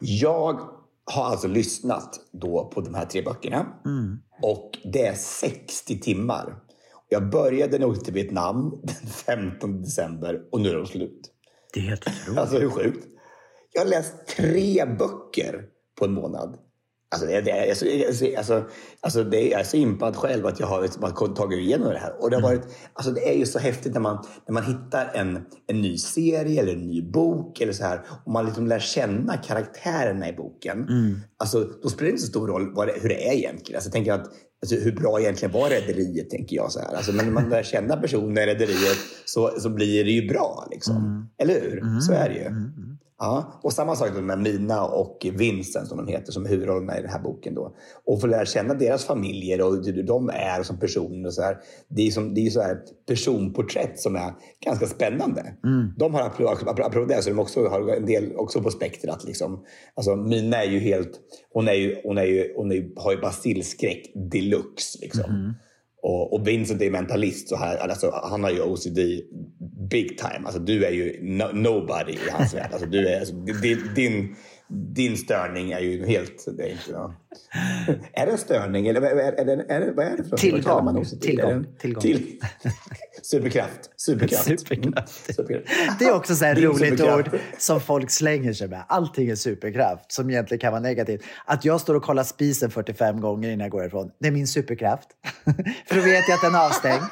[0.00, 0.60] Jag
[1.04, 3.66] har alltså lyssnat då på de här tre böckerna.
[4.42, 6.56] Och det är 60 timmar.
[7.08, 11.20] Jag började nog till Vietnam den 15 december och nu är de slut.
[11.74, 12.38] Det är helt otroligt.
[12.38, 13.06] Alltså hur sjukt?
[13.72, 15.64] Jag har läst tre böcker
[15.98, 16.56] på en månad.
[17.14, 17.86] Alltså, det, det, är- alltså,
[18.36, 18.64] alltså,
[19.00, 22.22] alltså, det, jag är så impad själv att jag har tagit igenom det här.
[22.22, 25.10] Och det, har varit, alltså, det är ju så häftigt när man, när man hittar
[25.14, 28.78] en, en ny serie eller en ny bok eller så här, och man liksom lär
[28.78, 30.86] känna karaktärerna i boken.
[31.36, 33.76] Alltså, då spelar det inte så stor roll det, hur det är egentligen.
[33.76, 34.26] Alltså, jag tänker att,
[34.62, 36.72] alltså, hur bra egentligen var rederiet, tänker jag.
[36.72, 36.94] Så här.
[36.94, 40.68] Alltså, men när man lär känna personer i rederiet så, så blir det ju bra.
[40.70, 40.94] Liksom.
[41.42, 42.00] Eller hur?
[42.00, 42.50] Så är det ju.
[43.22, 47.02] Ja, och samma sak med Mina och Vincent som de heter, som är huvudrollerna i
[47.02, 47.54] den här boken.
[47.54, 47.76] Då.
[48.04, 51.26] Och få lära känna deras familjer och hur de är som personer.
[51.26, 51.56] Och så här.
[51.88, 54.32] Det är, som, det är så här personporträtt som är
[54.64, 55.54] ganska spännande.
[55.98, 59.24] De har, apropå det, så de också har en del också på spektrat.
[59.24, 59.64] Liksom.
[59.94, 61.20] Alltså, Mina är ju helt...
[61.52, 64.98] Hon, är ju, hon, är ju, hon är ju, har ju basilskräck deluxe.
[65.00, 65.54] Liksom.
[66.02, 68.98] Och, och Vincent är mentalist, så här, alltså, han har ju OCD
[69.90, 70.40] big time.
[70.44, 72.68] Alltså, du är ju no, nobody i hans värld.
[72.72, 74.36] Alltså, du är, alltså, din, din,
[74.70, 76.46] din störning är ju helt...
[76.56, 77.14] Det är, inte, ja.
[78.12, 78.86] är det en störning?
[78.86, 80.40] Eller är, är, är det, vad är det för något?
[80.40, 80.84] Tillgång.
[80.84, 81.20] Man OCD?
[81.20, 81.50] Tillgång.
[81.50, 82.02] Är det en- Tillgång.
[82.02, 82.40] Till,
[83.22, 83.90] superkraft.
[83.96, 84.44] Superkraft.
[84.44, 85.34] Superkraft.
[85.36, 85.98] Superkraft.
[85.98, 87.34] Det är också så här Din roligt superkraft.
[87.34, 88.84] ord som folk slänger sig med.
[88.88, 91.22] Allting är superkraft, som egentligen kan vara negativt.
[91.44, 94.46] Att jag står och kollar spisen 45 gånger innan jag går ifrån, det är min
[94.46, 95.08] superkraft.
[95.86, 97.02] För då vet jag att den är avstängd.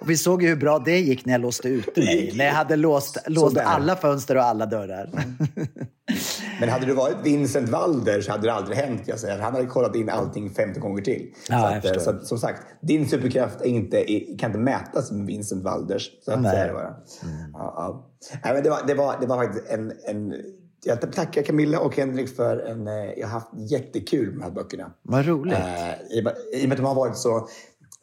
[0.00, 2.32] Och vi såg ju hur bra det gick när jag låste ute mig.
[2.36, 5.10] När jag hade låst, låst alla fönster och alla dörrar.
[6.60, 9.02] Men hade du varit Vincent Walder så hade det aldrig hänt.
[9.06, 9.38] Jag säger.
[9.38, 11.34] Han hade kollat in allting 50 gånger till.
[11.48, 12.00] Ja, så att, förstår.
[12.00, 14.04] så att, som sagt, din superkraft är inte,
[14.38, 16.10] kan inte mätas med Vincent Walders.
[16.24, 16.52] Så att Nej.
[16.52, 16.96] säga det bara.
[17.52, 18.10] Ja, ja.
[18.44, 19.92] Nej, men det, var, det, var, det var faktiskt en...
[20.08, 20.34] en
[20.86, 22.86] jag tackar Camilla och Henrik för en...
[22.88, 24.92] eh, Jag har haft jättekul med de här böckerna.
[25.02, 25.54] Vad roligt.
[25.54, 27.48] Eh, I och med att de har varit så,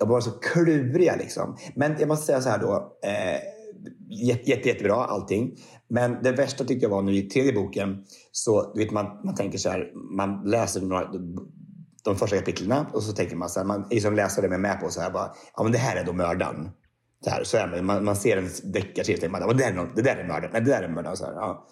[0.05, 1.15] de varit så kluriga.
[1.15, 1.57] Liksom.
[1.75, 2.97] Men jag måste säga så här då.
[3.03, 3.39] Eh,
[4.27, 5.55] jätte, jätte, jättebra allting.
[5.87, 8.03] Men det värsta tyckte jag var nu i tredje boken.
[8.31, 9.91] Så du vet, man, man tänker så här.
[10.17, 11.11] Man läser några,
[12.03, 13.67] de första kapitlen och så tänker man så här.
[13.67, 15.11] Man är som läsare med, med på så här.
[15.11, 16.69] Bara, ja, men det här är då mördaren.
[17.23, 19.63] Så, här, så är man, man, man ser en deckarserie och tänker man, "Ja, det,
[19.63, 20.49] där är någon, det där är mördaren.
[20.53, 21.17] Nej, det där är mördaren.
[21.17, 21.67] Så här, ja.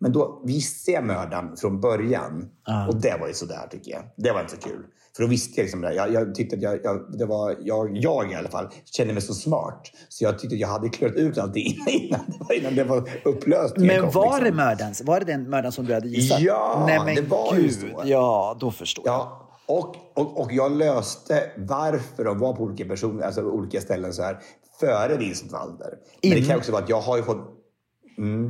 [0.00, 2.50] Men då visste jag mördaren från början.
[2.88, 4.02] Och det var ju sådär tycker jag.
[4.16, 4.84] Det var inte så kul.
[5.16, 5.94] För då visste jag liksom det.
[5.94, 9.22] Jag, jag tyckte att jag, jag, det var, jag, jag i alla fall kände mig
[9.22, 9.90] så smart.
[10.08, 12.84] Så jag tyckte att jag hade klurat ut allting innan, innan, det, var, innan det
[12.84, 13.76] var upplöst.
[13.76, 14.94] Men var det mördaren?
[15.04, 16.40] Var det den mördaren som du hade gissat?
[16.40, 17.72] Ja, Nej, men det var ju gud.
[17.72, 18.02] så.
[18.04, 19.14] Ja, då förstår jag.
[19.14, 24.12] Ja, och, och, och jag löste varför de var på olika personer, alltså olika ställen
[24.12, 24.38] så här,
[24.80, 25.94] före Vincent Walder.
[26.22, 27.53] Men det kan också vara att jag har ju fått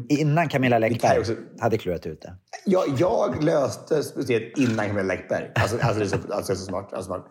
[0.08, 2.34] Innan Camilla Läckberg också- hade klurat ut det.
[2.64, 5.50] Jag, jag löste speciellt innan Camilla Läckberg.
[5.54, 7.26] Alltså, alltså, det är så, alltså, så smart, alltså, smart.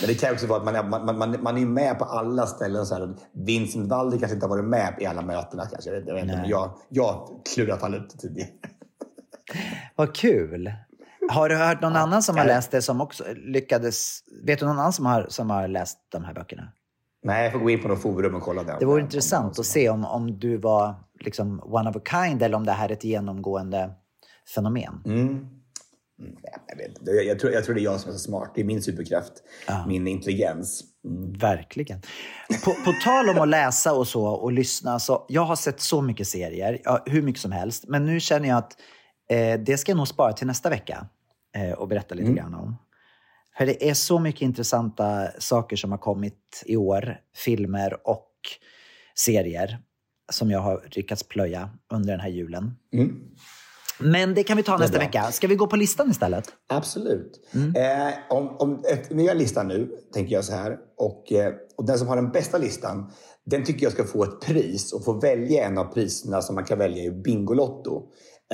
[0.00, 2.46] Men det kan också vara att man är, man, man, man är med på alla
[2.46, 2.86] ställen.
[2.86, 3.14] Så här.
[3.32, 5.66] Vincent Valdi kanske inte har varit med i alla mötena.
[5.66, 5.90] Kanske.
[5.90, 8.48] Jag vet, jag vet men jag, jag klurar i alla fall ut tidigare.
[9.96, 10.72] Vad kul!
[11.30, 14.20] Har du hört någon annan som har läst det som också lyckades?
[14.46, 16.72] Vet du någon annan som har, som har läst de här böckerna?
[17.28, 18.76] Nej, jag får gå in på något forum och kolla det.
[18.80, 22.56] Det vore intressant att se om, om du var liksom one of a kind eller
[22.56, 23.90] om det här är ett genomgående
[24.54, 25.02] fenomen.
[25.04, 25.46] Mm.
[26.18, 28.52] Nej, Jag, vet, jag, jag, tror, jag tror det är jag som är så smart.
[28.54, 29.32] Det är min superkraft.
[29.86, 30.84] Min intelligens.
[31.40, 32.00] Verkligen.
[32.64, 34.98] På, på tal om att läsa och så och lyssna.
[34.98, 37.84] Så jag har sett så mycket serier, ja, hur mycket som helst.
[37.88, 38.72] Men nu känner jag att
[39.30, 41.06] eh, det ska jag nog spara till nästa vecka
[41.56, 42.76] eh, och berätta lite grann om.
[43.58, 47.20] För det är så mycket intressanta saker som har kommit i år.
[47.34, 48.30] Filmer och
[49.18, 49.78] serier
[50.32, 52.74] som jag har lyckats plöja under den här julen.
[54.00, 55.06] Men det kan vi ta nästa bra.
[55.06, 55.32] vecka.
[55.32, 56.44] Ska vi gå på listan istället?
[56.68, 57.40] Absolut.
[57.54, 60.78] Eh, om, om, vi gör listan nu, tänker jag så här.
[60.96, 63.12] Och, eh, och den som har den bästa listan,
[63.44, 66.64] den tycker jag ska få ett pris och få välja en av priserna som man
[66.64, 68.02] kan välja i Bingolotto.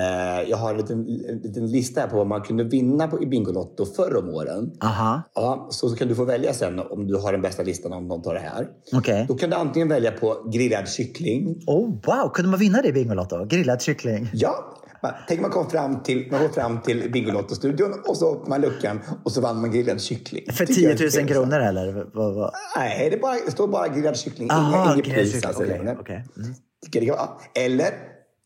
[0.01, 3.22] Eh, jag har en liten, en liten lista här på vad man kunde vinna på,
[3.22, 4.70] i Bingolotto förr om åren.
[4.82, 7.92] Aha, Ja, så, så kan du få välja sen om du har den bästa listan
[7.92, 8.68] om någon tar det här.
[8.92, 9.24] okej.
[9.28, 11.62] Då kan du antingen välja på grillad kyckling.
[11.66, 13.45] Oh, wow, kunde man vinna det i Bingolotto?
[13.45, 14.30] Grillad kyckling?
[14.32, 14.80] Ja,
[15.28, 19.01] tänk man kom fram till, man går fram till Bingolotto-studion och så öppnar man luckan
[19.24, 20.45] och så vann man grillad kyckling.
[20.53, 21.32] För Tycker jag 10 är 000 trevligt.
[21.32, 22.07] kronor eller?
[22.14, 22.51] Vad, vad?
[22.76, 24.51] Nej, det, bara, det står bara grillad kyckling.
[24.51, 25.45] Aha, Inga, inget grillad pris.
[25.45, 25.97] Alltså, Okej, Nej.
[26.01, 26.24] okej.
[26.36, 26.55] Mm.
[27.55, 27.90] Eller,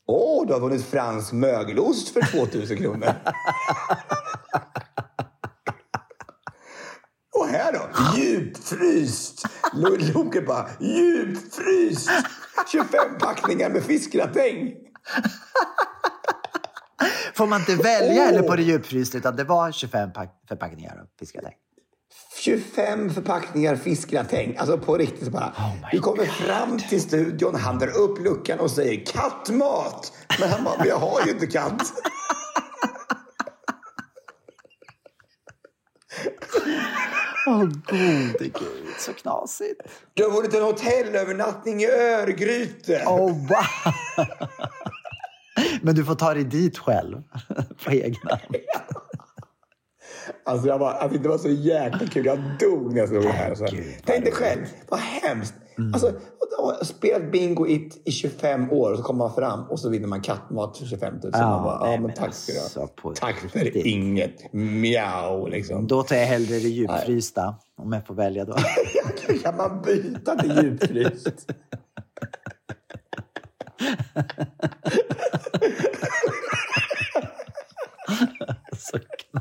[0.09, 3.09] åh, du har vunnit fransk mögelost för 2000 kronor.
[7.34, 7.80] Och här då,
[8.20, 9.42] djupfryst.
[9.72, 12.11] Lo- Loket bara, djupfryst.
[12.72, 14.74] 25 packningar med fiskgratäng.
[17.34, 18.28] Får man inte välja Åh!
[18.28, 21.52] eller på det djupfryst utan det var 25 pack förpackningar av fiskgratäng?
[22.38, 24.56] 25 förpackningar fiskgratäng.
[24.56, 25.54] Alltså på riktigt bara.
[25.92, 30.12] vi kommer fram till studion, han drar upp luckan och säger kattmat.
[30.40, 31.92] Men han bara, men jag har ju inte katt.
[37.46, 39.80] Åh gode gud, så knasigt.
[40.14, 43.04] Du har vunnit en hotellövernattning i Örgryte.
[43.06, 44.26] Oh, wow.
[45.82, 47.22] Men du får ta dig dit själv
[47.84, 48.56] på egen hand.
[50.45, 52.26] Alltså jag bara, alltså det var så jäkla kul.
[52.26, 53.55] Jag dog när jag såg det här.
[53.55, 53.66] Så,
[54.05, 55.55] tänk dig själv, vad hemskt.
[55.93, 59.81] Alltså, och- och- spelat bingo i, i 25 år och så kommer man fram och
[59.81, 61.31] så vinner man kattmat för 25 000.
[61.33, 63.14] Ja, man bara, nej, ja, men tack ska du alltså, ha.
[63.14, 63.87] Tack för riktigt.
[63.87, 64.53] inget.
[64.53, 65.87] Mjau, liksom.
[65.87, 68.57] Då tar jag hellre det djupfrysta om jag får välja då.
[69.43, 71.47] kan man byta till djupfryst?
[78.79, 79.38] så knas.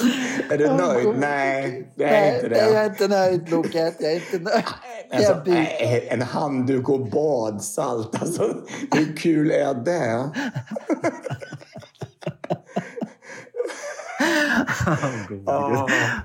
[0.50, 1.08] Är du nöjd?
[1.18, 2.78] Nej, jag är Nej, inte nej, jag det.
[2.78, 3.96] är inte nöjd Loket.
[3.98, 4.64] Jag är inte nöjd.
[5.12, 5.54] Alltså, Jag byter.
[5.54, 8.22] nej, en handduk och badsalt.
[8.22, 8.54] Alltså,
[8.92, 10.30] hur kul är det?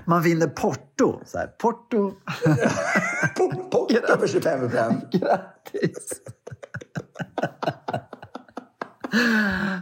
[0.04, 1.20] Man vinner porto.
[1.26, 2.12] Så här, porto.
[3.36, 5.00] Po- Porto för 25 spänn.
[5.12, 6.12] Grattis!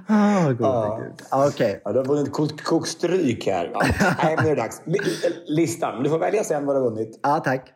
[0.09, 1.23] Åh, gode gud.
[1.31, 1.81] Okej.
[1.85, 3.71] Ja, du har vunnit kok- kokstryk här.
[3.75, 3.83] Ja.
[4.23, 4.81] Nej, nu är det dags.
[4.85, 5.01] Li-
[5.47, 6.03] Listan.
[6.03, 7.21] Du får välja sen vad du har vunnit.
[7.23, 7.73] Ja, tack.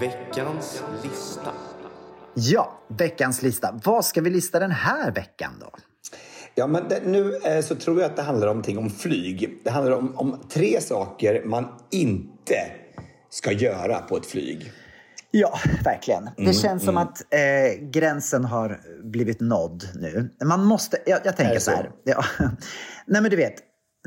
[0.00, 1.50] Veckans lista.
[2.34, 3.80] Ja, veckans lista.
[3.84, 5.70] Vad ska vi lista den här veckan då?
[6.54, 9.60] Ja, men det, nu eh, så tror jag att det handlar om, någonting om flyg.
[9.64, 12.56] Det handlar om, om tre saker man inte
[13.30, 14.72] ska göra på ett flyg.
[15.34, 16.30] Ja, verkligen.
[16.36, 20.30] Det känns som att eh, gränsen har blivit nådd nu.
[20.44, 21.90] Man måste, jag, jag tänker så här.
[22.04, 22.24] Ja.
[23.06, 23.54] Nej, men du vet.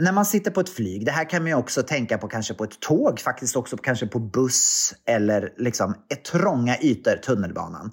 [0.01, 2.53] När man sitter på ett flyg, det här kan man ju också tänka på kanske
[2.53, 7.91] på ett tåg, faktiskt också kanske på buss eller liksom ett trånga ytor, tunnelbanan.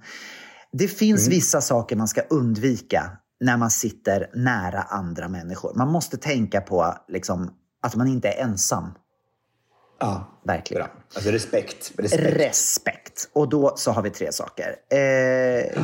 [0.72, 3.10] Det finns vissa saker man ska undvika
[3.40, 5.74] när man sitter nära andra människor.
[5.74, 7.50] Man måste tänka på liksom,
[7.82, 8.94] att man inte är ensam.
[10.02, 10.82] Ja, Verkligen.
[10.82, 10.92] bra.
[11.14, 11.92] Alltså respekt.
[11.96, 12.40] respekt.
[12.40, 13.30] Respekt.
[13.32, 14.76] Och då så har vi tre saker.
[14.90, 15.82] Eh,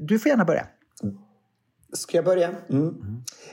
[0.00, 0.66] du får gärna börja.
[1.92, 2.50] Ska jag börja?
[2.70, 2.94] Mm.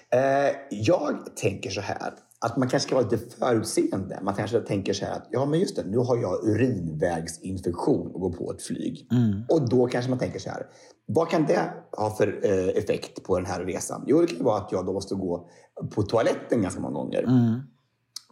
[0.09, 2.13] Eh, jag tänker så här.
[2.45, 4.19] Att man kanske ska vara lite förutseende.
[4.21, 8.21] Man kanske tänker så här att ja, men just det, nu har jag urinvägsinfektion och
[8.21, 9.07] går på ett flyg.
[9.49, 10.65] Och då kanske man tänker så här.
[11.05, 14.03] Vad kan det ha för eh, effekt på den här resan?
[14.07, 15.49] Jo, det kan vara att jag då måste gå
[15.95, 17.23] på toaletten ganska många gånger.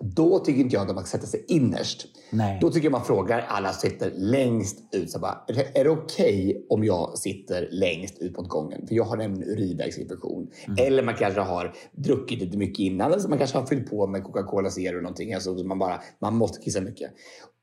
[0.01, 2.07] Då tycker inte jag att man ska sätta sig innerst.
[2.29, 2.57] Nej.
[2.61, 5.11] Då tycker jag man frågar alla som sitter längst ut.
[5.11, 5.43] Så bara,
[5.73, 8.87] är det, okej om jag sitter längst ut mot gången?
[8.87, 10.47] För jag har en urinvägsinfektion.
[10.77, 13.11] Eller man kanske har druckit lite mycket innan.
[13.11, 15.33] Eller så man kanske har fyllt på med Coca-Cola Zero eller någonting.
[15.33, 17.11] Alltså, så man, bara, man måste kissa mycket.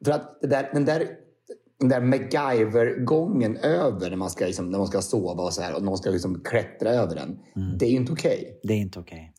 [0.04, 1.08] För att det där, den där
[1.80, 5.76] den där MacGyver-gången över när man ska, liksom, när man ska sova och så här
[5.76, 7.38] och någon ska liksom klättra över den.
[7.78, 8.60] Det är ju inte okej.
[8.62, 9.32] Det är inte okej.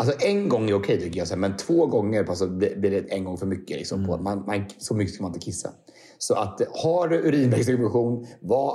[0.00, 3.24] Alltså en gång är okej tycker jag, men två gånger på, så blir det en
[3.24, 3.76] gång för mycket.
[3.76, 5.70] Liksom, på, man, man, så mycket ska man inte kissa.
[6.18, 8.26] Så att har du urinvägsinfektion,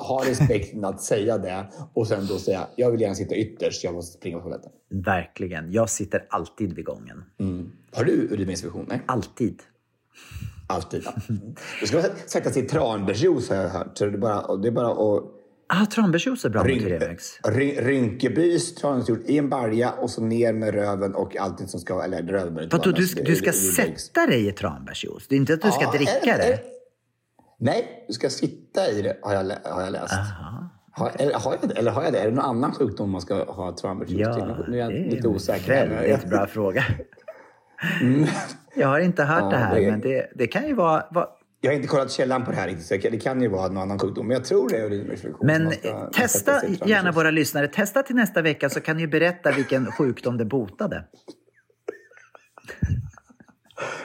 [0.07, 3.93] ha respekten att säga det och sen då säga jag vill gärna sitta ytterst, jag
[3.93, 4.71] måste springa på toaletten.
[4.89, 5.71] Verkligen.
[5.71, 7.23] Jag sitter alltid vid gången.
[7.91, 8.85] Har du urinvägsinfektion?
[8.89, 9.61] Nej, Alltid.
[10.67, 11.01] alltid.
[11.05, 11.13] Ja.
[11.81, 13.97] Du ska sätta sig i tranbärsjuice har jag hört.
[13.97, 15.23] Så det är bara, det är bara att
[15.67, 17.39] Ah, tranbärsjuice är bra mot Ryn- urinvägs.
[17.43, 22.03] Ry- Rynkebys tranbärsjuice i en balja och så ner med röven och allt som ska...
[22.03, 25.27] Eller röven Vadå, du, ska- det- du ska det- det- det- sätta dig i tranbärsjuice?
[25.29, 26.53] Det är inte att du ska Ja, dricka är- det?
[26.53, 26.59] är-
[27.59, 30.13] Nej, du ska sitta i det har jag, har jag läst.
[30.91, 31.75] Har, eller, har jag det?
[31.79, 32.19] Eller har jag det?
[32.19, 34.19] Är det någon annan sjukdom man ska ha tranbärsjuice till?
[34.19, 35.73] Ja, Nu är jag det är lite en osäker.
[35.73, 35.87] här.
[35.87, 36.83] väldigt bra fråga.
[38.75, 41.03] Jag har inte hört Ja, det här, det är- men det, det kan ju vara...
[41.11, 41.27] vara
[41.65, 43.77] Jag har inte kollat källan på det här riktigt, så det kan- ju vara någon
[43.77, 44.27] annan sjukdom.
[44.27, 45.47] Men jag tror det är urinvägsinfektion.
[45.47, 47.67] men ska- testa gärna våra lyssnare.
[47.67, 51.05] Testa till nästa vecka så kan ni berätta vilken sjukdom det botade.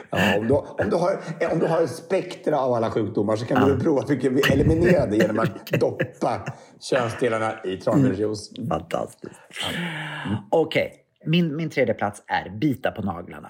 [0.09, 1.19] Ja, om, du, om, du har,
[1.51, 5.07] om du har ett spektra av alla sjukdomar så kan du prova att vi eliminerar
[5.07, 6.45] det genom att doppa
[6.79, 8.51] könsdelarna i tranbärsjuice.
[8.69, 9.33] Fantastiskt.
[10.49, 10.93] Okej,
[11.25, 13.49] min, min tredje plats är bita på naglarna.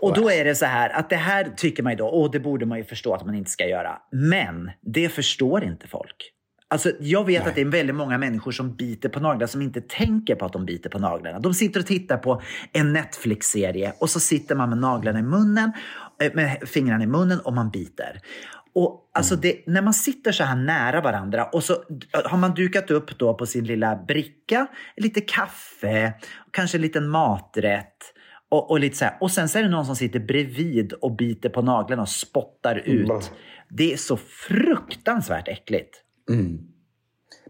[0.00, 2.40] Och då är det så här att det här tycker man ju då, och det
[2.40, 3.98] borde man ju förstå att man inte ska göra.
[4.12, 6.32] Men det förstår inte folk.
[6.70, 9.80] Alltså, jag vet att det är väldigt många människor som biter på naglar som inte
[9.80, 11.38] tänker på att de biter på naglarna.
[11.38, 12.42] De sitter och tittar på
[12.72, 15.72] en Netflix-serie och så sitter man med naglarna i munnen,
[16.22, 18.20] eh, med fingrarna i munnen och man biter.
[18.74, 21.76] Och alltså det, när man sitter så här nära varandra och så
[22.24, 26.12] har man dukat upp då på sin lilla bricka lite kaffe,
[26.50, 28.14] kanske en liten maträtt.
[28.50, 29.16] Och, och, lite så här.
[29.20, 32.76] och sen så är det någon som sitter bredvid och biter på naglarna och spottar
[32.76, 33.32] ut.
[33.68, 36.02] Det är så fruktansvärt äckligt.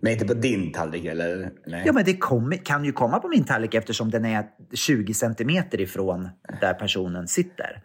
[0.00, 1.50] Men inte på din tallrik eller?
[1.66, 1.82] Nej.
[1.86, 5.80] Ja, men det kommer, kan ju komma på min tallrik eftersom den är 20 centimeter
[5.80, 6.28] ifrån
[6.60, 7.82] där personen sitter.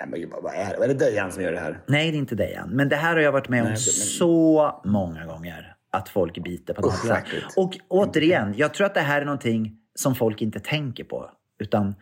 [0.00, 0.84] Nej, men gud, vad är det?
[0.84, 1.80] Är det Dejan som gör det här?
[1.86, 2.70] Nej, det är inte det än.
[2.70, 5.74] Men det här har jag varit med om Nej, men- så många gånger.
[5.92, 7.22] Att folk biter på naglarna.
[7.56, 11.30] Och återigen, jag tror att det här är någonting som folk inte tänker på.
[11.62, 11.94] Utan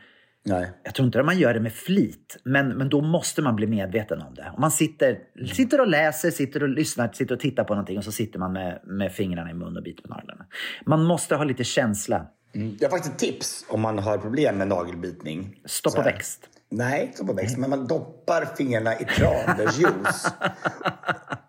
[0.48, 0.70] Nej.
[0.82, 3.66] jag tror inte att man gör det med flit, men, men då måste man bli
[3.66, 4.52] medveten om det.
[4.54, 5.18] Om man sitter,
[5.54, 8.52] sitter och läser, sitter och lyssnar, sitter och tittar på någonting och så sitter man
[8.52, 10.46] med, med fingrarna i mun och biter på naglarna.
[10.86, 12.26] Man måste ha lite känsla.
[12.52, 15.60] Jag har faktiskt ett tips om man har problem med nagelbitning.
[15.64, 16.12] Stopp Så och här.
[16.12, 16.48] växt.
[16.70, 17.56] Nej, stopp och växt.
[17.58, 20.26] Men man doppar fingrarna i tranbärsjuice.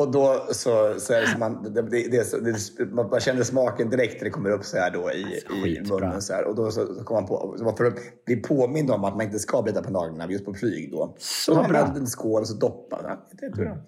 [0.00, 2.08] och, då så, så är det som man, det, det,
[2.44, 5.98] det, man känner smaken direkt när det kommer upp så här då i, i Skitbra.
[5.98, 6.22] munnen.
[6.22, 6.44] Så här.
[6.44, 7.92] Och då så, så kommer man på, så man för
[8.26, 11.14] bli påmind om att man inte ska bita på naglarna just på flyg då.
[11.18, 11.68] Så, bra.
[11.86, 13.18] man en skål och så doppar man.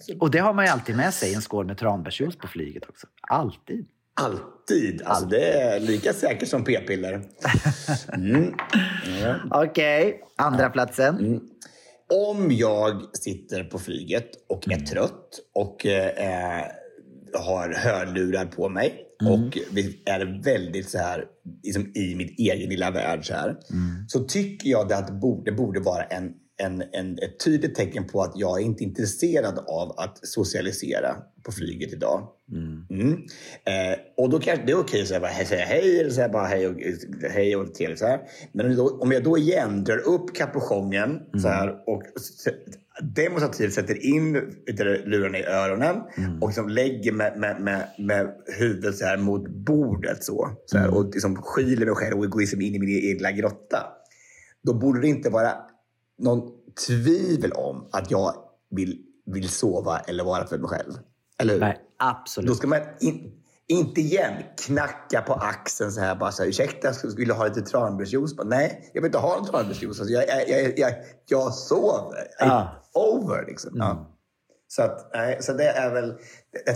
[0.01, 2.83] Så- Och det har man ju alltid med sig, en skål med tranbärsjuice på flyget
[2.89, 3.07] också.
[3.29, 3.87] Alltid.
[4.15, 5.03] Alltid.
[5.05, 7.23] Alltså det är lika säkert som p-piller.
[8.15, 8.55] Mm.
[9.23, 9.35] Ja.
[9.65, 11.41] Okej, andra platsen.
[12.11, 16.65] Om jag sitter på flyget och är trött och eh,
[17.35, 21.25] har hörlurar på mig och vi är väldigt så här
[21.63, 23.57] liksom i min egen lilla värld så här.
[24.09, 28.23] Så tycker jag att det borde, borde vara en, en, en, ett tydligt tecken på
[28.23, 32.29] att jag är inte intresserad av att socialisera på flyget idag.
[32.91, 33.13] Mm.
[33.65, 36.75] Eh, och då kanske det är okej att säga, hej eller säga bara hej och,
[37.31, 38.21] hej och trevligt så här.
[38.53, 42.49] Men om, då, om jag då igen drar upp kapuschongen så här och s-
[43.03, 44.33] demonstrativt sätter in
[45.05, 45.97] lurarna i öronen
[46.41, 50.95] och liksom lägger med, med, med, med huvudet så här mot bordet så, så här,
[50.95, 53.79] och liksom skyler mig själv och går liksom in i min egen lilla grotta.
[54.63, 55.53] Då borde det inte vara
[56.21, 56.51] någon
[56.87, 58.35] tvivel om att jag
[58.71, 60.93] vill, vill sova eller vara för mig själv.
[61.39, 61.61] Eller hur?
[61.61, 62.57] Nej, Då absolut.
[62.57, 63.33] ska man in,
[63.69, 64.33] inte igen
[64.67, 68.35] knacka på axeln så här bara så här, ursäkta, jag skulle vilja ha lite tranbärsjuice.
[68.45, 70.01] Nej, jag vill inte ha en tranbärsjuice.
[70.01, 70.93] Alltså, jag, jag, jag, jag,
[71.27, 72.27] jag sover.
[72.41, 72.67] Ah.
[72.95, 73.71] Over liksom.
[73.75, 74.17] Ja.
[74.69, 75.01] Så, att,
[75.41, 76.15] så det är väl,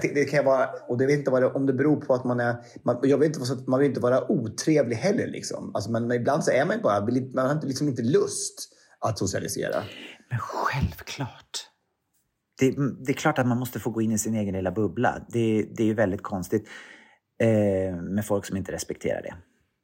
[0.03, 2.24] det, det- kan vara, och det vet inte vad det, om det beror på att
[2.24, 5.74] man är, man, jag vet inte, man vill inte vara otrevlig heller liksom.
[5.74, 8.68] Alltså, men, men ibland så är man bara, vill man har inte, liksom inte lust
[9.09, 9.82] att socialisera.
[10.30, 11.70] Men självklart.
[12.59, 12.70] Det,
[13.07, 15.26] det är klart att man måste få gå in i sin egen lilla bubbla.
[15.28, 16.68] Det, det är ju väldigt konstigt
[17.40, 19.34] eh, med folk som inte respekterar det.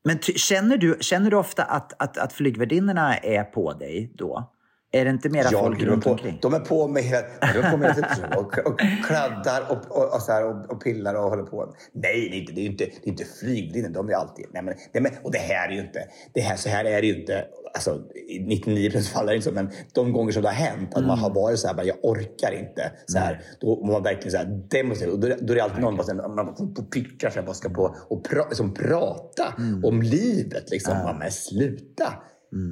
[0.05, 4.53] Men ty, känner, du, känner du ofta att, att, att flygvärdinnorna är på dig då?
[4.93, 6.39] Är det inte mera Ja, folk runt på, omkring?
[6.43, 9.97] De är på mig hela, de är på mig hela tiden och, och kladdar och,
[9.97, 11.75] och, och, så här, och, och pillar och håller på.
[11.93, 13.93] Nej, det är inte, det är inte, det är inte flygvärdinnan.
[13.93, 14.47] De är alltid...
[14.53, 16.09] Nej, men, nej, men, och det här är ju inte...
[16.33, 17.45] Det här, så här är det ju inte.
[17.75, 20.55] Alltså, i 99 procent fall är det inte så, men de gånger som det har
[20.55, 22.93] hänt, att man har varit så här, bara, jag orkar inte.
[23.07, 25.13] Så här, då var man verkligen så här, demonstrerar.
[25.13, 27.47] Och då, då är det alltid någon bara, så här, man på, pitchar, så här,
[27.47, 30.71] bara ska på och pra, liksom, prata om livet.
[30.71, 30.97] Liksom.
[30.97, 31.17] Ja.
[31.19, 32.15] Men sluta!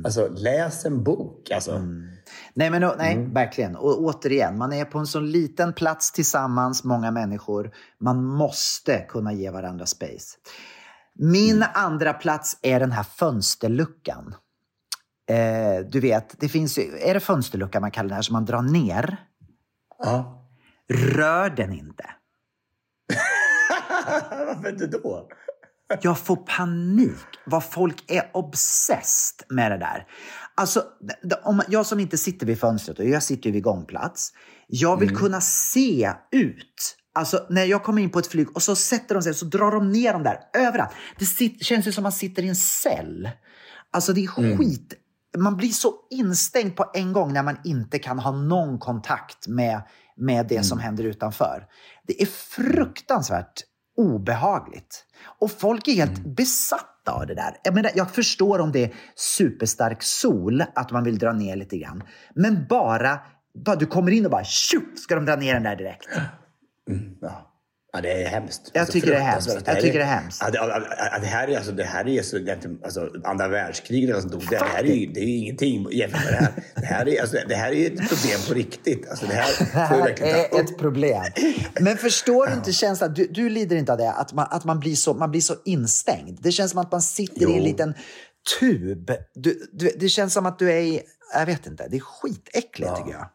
[0.05, 1.51] Alltså, läs en bok.
[1.51, 1.79] Alltså.
[2.55, 3.33] Nej, men, nej Mm.
[3.35, 3.77] verkligen.
[3.77, 7.71] Och återigen, man är på en så liten plats tillsammans, många människor.
[8.01, 10.37] Man måste kunna ge varandra space.
[11.15, 11.69] Min Mm.
[11.75, 14.35] andra plats är den här fönsterluckan.
[15.31, 18.45] Eh, du vet, det finns ju, är det fönsterlucka man kallar det här som man
[18.45, 19.17] drar ner?
[19.99, 20.45] Ja.
[20.93, 22.05] Rör den inte.
[24.47, 25.29] Varför inte då?
[26.03, 30.07] Jag får panik vad folk är obsessed med det där.
[30.55, 30.85] Alltså,
[31.45, 34.33] om jag som inte sitter vid fönstret och jag sitter ju vid gångplats.
[34.67, 36.97] Jag vill kunna se ut.
[37.15, 39.71] Alltså när jag kommer in på ett flyg och så sätter de sig så drar
[39.71, 40.91] de ner dem där överallt.
[41.19, 43.31] Det sit, känns ju som man sitter i en cell.
[43.93, 44.95] Alltså det är skit.
[45.39, 49.83] Man blir så instängd på en gång när man inte kan ha någon kontakt med,
[50.17, 51.67] med det som händer utanför.
[52.07, 53.63] Det är fruktansvärt
[53.99, 55.05] obehagligt.
[55.41, 57.57] Och folk är helt besatta av det där.
[57.63, 61.79] Jag, menar, jag förstår om det är superstark sol, att man vill dra ner lite
[61.79, 62.03] grann.
[62.35, 63.21] Men bara,
[63.65, 66.09] bara du kommer in och bara tjup, ska de dra ner den där direkt.
[67.21, 67.48] Ja.
[67.93, 68.71] Ja, det är hemskt.
[68.73, 69.57] Jag tycker det är hemskt.
[69.67, 70.43] Jag tycker det är hemskt.
[70.45, 70.83] Ja, det, ja,
[71.13, 74.57] ja, det här är alltså, det här är så, egentligen, alltså, andra världskriget sånt, det,
[74.59, 76.53] det här är ju det är ju ingenting jämfört med det här.
[76.75, 79.09] Det här är, alltså, det här är ett problem på riktigt.
[79.11, 81.23] Alltså, det här Det får här är ett problem.
[81.81, 83.15] Men förstår du inte känslan?
[83.15, 85.55] Du, du lider inte av det, att, man, att man, blir så, man blir så
[85.65, 86.39] instängd.
[86.43, 87.65] Det känns som att man sitter i en Jo.
[87.65, 87.95] liten
[88.61, 89.11] tub.
[89.35, 91.01] Du, du, det känns som att du är i...
[91.35, 91.89] Jag vet inte.
[91.91, 93.27] Det är skitäckligt tycker jag.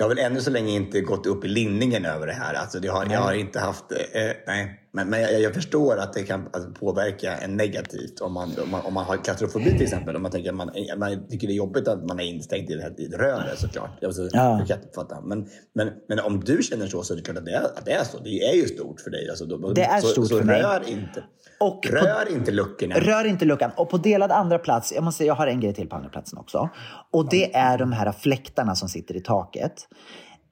[0.00, 2.54] Jag har väl ännu så länge inte gått upp i linningen över det här.
[2.54, 3.92] Alltså, det har, jag har inte haft...
[3.92, 4.80] Eh, nej.
[4.92, 6.48] Men, men jag, jag förstår att det kan
[6.80, 10.16] påverka en negativt om man, om man, om man har klaustrofobi till exempel.
[10.16, 12.82] Om man, tänker, man, man tycker det är jobbigt att man är instängd i det
[12.82, 14.04] här i röret såklart.
[14.04, 14.64] Alltså, Ja.
[14.68, 15.20] Jag fatta.
[15.20, 17.84] Men, men, men om du känner så så är det klart att det är, att
[17.84, 18.18] det är så.
[18.18, 19.28] Det är ju stort för dig.
[19.30, 20.62] Alltså, då, Det är så, stort så för mig.
[20.62, 21.24] rör inte,
[21.60, 22.94] Och på- rör inte luckorna.
[22.94, 23.70] Rör inte luckan.
[23.76, 26.08] Och på delad andra plats, jag måste säga, jag har en grej till på andra
[26.08, 26.70] platsen också.
[27.12, 29.72] Och det är de här fläktarna som sitter i taket.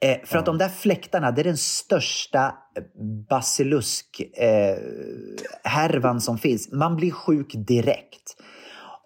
[0.01, 2.55] Eh, för att de där fläktarna, det är den största
[3.29, 4.79] basilusk eh,
[5.65, 6.73] härvan som finns.
[6.73, 8.37] Man blir sjuk direkt.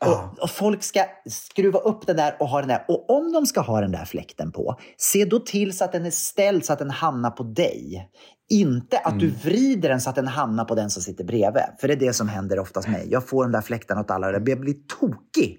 [0.06, 2.84] Och, och folk ska skruva upp den där och ha den där.
[2.88, 6.06] Och om de ska ha den där fläkten på, se då till så att den
[6.06, 8.08] är ställd så att den hamnar på dig.
[8.50, 11.62] Inte att du vrider den så att den hamnar på den som sitter bredvid.
[11.80, 13.06] För det är det som händer oftast mig.
[13.10, 15.58] Jag får de där fläktarna åt alla och jag blir tokig.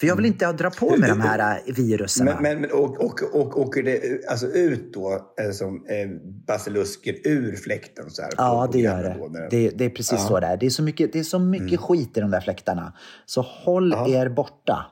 [0.00, 2.24] För jag vill inte dra på mig de här äh, virusen.
[2.26, 6.08] Men, men, och, och, och, åker det alltså ut då eh, som eh,
[6.46, 8.10] basilusken ur fläkten?
[8.10, 9.16] Så här, Ja, på- det gör det.
[9.18, 9.70] då, det.
[9.70, 10.56] Det är precis så det är.
[10.56, 12.92] Det är så mycket, det är så mycket skit i de där fläktarna.
[13.26, 14.86] Så håll er borta.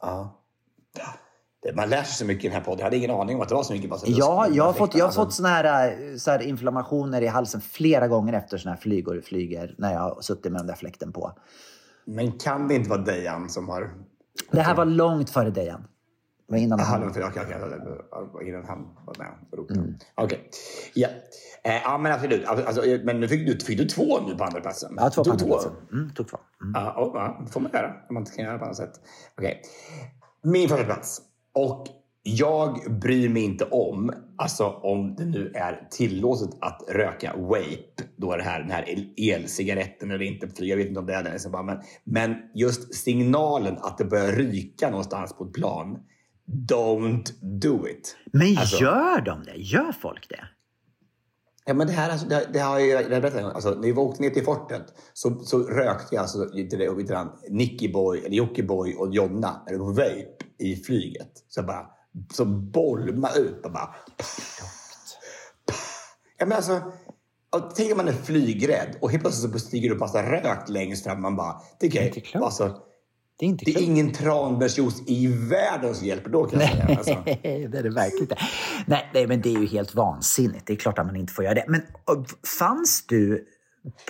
[0.00, 0.40] Ja.
[1.74, 2.78] Man lär sig så mycket i den här podden.
[2.78, 4.20] Jag hade ingen aning om att det var så mycket basilusk.
[4.20, 5.24] Ja, jag har fått, jag har alltså.
[5.24, 9.74] fått såna här, så här inflammationer i halsen flera gånger efter såna här flygor flyger
[9.78, 11.32] när jag har suttit med den där fläkten på.
[12.04, 13.94] Men kan det inte vara Dejan som har...
[14.50, 15.86] Det här var långt före Dejan.
[16.46, 17.10] Det var innan Aha, han...
[17.10, 19.76] okej, okej, okej, innan han var med.
[19.76, 19.94] Mm.
[20.14, 20.50] Okej.
[20.94, 21.08] Ja.
[21.64, 22.46] Eh, ja, men absolut.
[22.46, 24.94] Alltså, alltså, men nu fick du, fick du två nu på andra platsen.
[24.96, 25.72] Ja, två på tog andra platsen.
[25.92, 26.38] Mm, tog två.
[26.62, 26.72] Mm.
[26.74, 29.00] Ja, och, ja, får man göra om man inte kan göra på annat sätt.
[29.38, 29.62] Okej.
[30.42, 31.20] Min första plats.
[31.54, 31.86] Och
[32.26, 38.36] jag bryr mig inte om, alltså om det nu är tillåtet att röka vape, då
[38.36, 41.22] det här, den här el- elcigaretten eller inte, för jag vet inte om det är
[41.22, 41.40] den.
[41.40, 45.98] så bara, Men, men just signalen att det börjar ryka någonstans på ett plan,
[46.70, 48.16] don't do it.
[48.32, 49.54] Men Alltså- gör de det?
[49.56, 50.44] Gör folk det?
[51.66, 53.54] Ja, men det här, alltså, det, det har jag berättat.
[53.54, 57.14] Alltså, när vi åkte ner till fortet så, så rökte jag alltså, inte det, inte
[57.14, 60.26] han, Nicky Boy, eller Jockiboi och Jonna, eller vape
[60.58, 61.30] i flyget.
[61.48, 61.86] Så bara,
[62.32, 63.94] så bolma ut och bara...
[66.38, 66.82] Ja, men alltså,
[67.76, 71.04] tänk om man är flygrädd och helt plötsligt så stiger det upp massa rök längst
[71.04, 71.22] fram.
[71.22, 72.44] Man bara, det, Det är inte klokt.
[72.44, 72.78] alltså,
[73.38, 76.84] Det är inte det är ingen tranbärsjuice i världen som hjälper då kan jag säga.
[76.98, 77.22] Alltså.
[77.42, 78.38] Det är det verkligen inte.
[78.86, 80.66] Nej, nej, men det är ju helt vansinnigt.
[80.66, 81.64] Det är klart att man inte får göra det.
[81.68, 81.82] Men
[82.58, 83.46] fanns du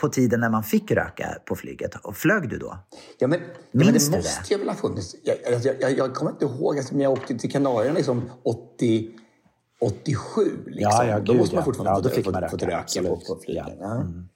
[0.00, 1.94] på tiden när man fick röka på flyget?
[2.02, 2.78] Och flög du då?
[3.18, 4.50] Ja, men, ja, men Minns det du måste det?
[4.50, 5.16] ju väl ha funnits.
[5.22, 9.10] Jag, jag, jag, jag kommer inte ihåg, alltså, men jag åkte till Kanarierna liksom 80,
[9.80, 10.42] 87.
[10.66, 10.74] Liksom.
[10.76, 13.40] Ja, ja, då gud, måste man fortfarande Ja, då fått, man röka, röka på, på
[13.44, 13.76] flygen.
[13.78, 13.94] Ja.
[13.94, 14.28] Mm.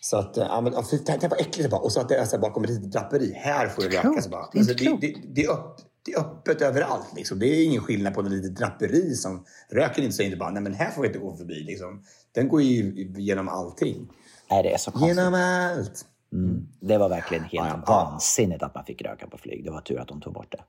[0.00, 1.84] Så att, ja, men, alltså, tänk vad äckligt det var.
[1.84, 3.32] Och så att det är så här, bakom ett litet draperi.
[3.32, 4.22] Här får du röka.
[4.22, 7.06] Så bara, Det är alltså, det, det, det, är upp, det är öppet överallt.
[7.16, 7.38] Liksom.
[7.38, 10.62] Det är ingen skillnad på ett litet draperi som röker inte säger inte bara, nej
[10.62, 11.54] men här får vi inte gå förbi.
[11.54, 12.02] Liksom.
[12.34, 14.08] Den går ju genom allting.
[14.50, 15.16] Nej, det är så konstigt.
[15.16, 16.04] Genom allt.
[16.32, 16.66] Mm.
[16.80, 17.92] Det var verkligen helt Ja, ja.
[17.94, 19.64] vansinnigt att man fick röka på flyg.
[19.64, 20.62] Det var tur att de tog bort det.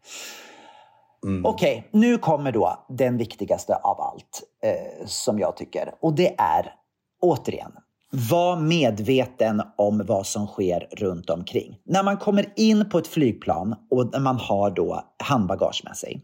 [1.27, 1.45] Mm.
[1.45, 5.91] Okej, nu kommer då den viktigaste av allt eh, som jag tycker.
[6.01, 6.73] Och det är
[7.21, 7.71] återigen,
[8.11, 11.77] var medveten om vad som sker runt omkring.
[11.85, 16.21] När man kommer in på ett flygplan och när man har då handbagage med sig.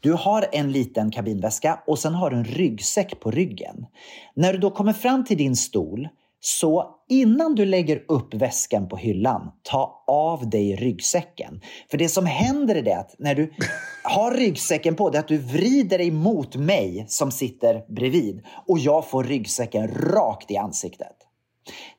[0.00, 3.86] Du har en liten kabinväska och sen har du en ryggsäck på ryggen.
[4.34, 6.08] När du då kommer fram till din stol
[6.40, 11.60] så innan du lägger upp väskan på hyllan, ta av dig ryggsäcken.
[11.90, 13.52] För det som händer är det att när du
[14.02, 18.78] har ryggsäcken på, det är att du vrider dig mot mig som sitter bredvid och
[18.78, 21.16] jag får ryggsäcken rakt i ansiktet.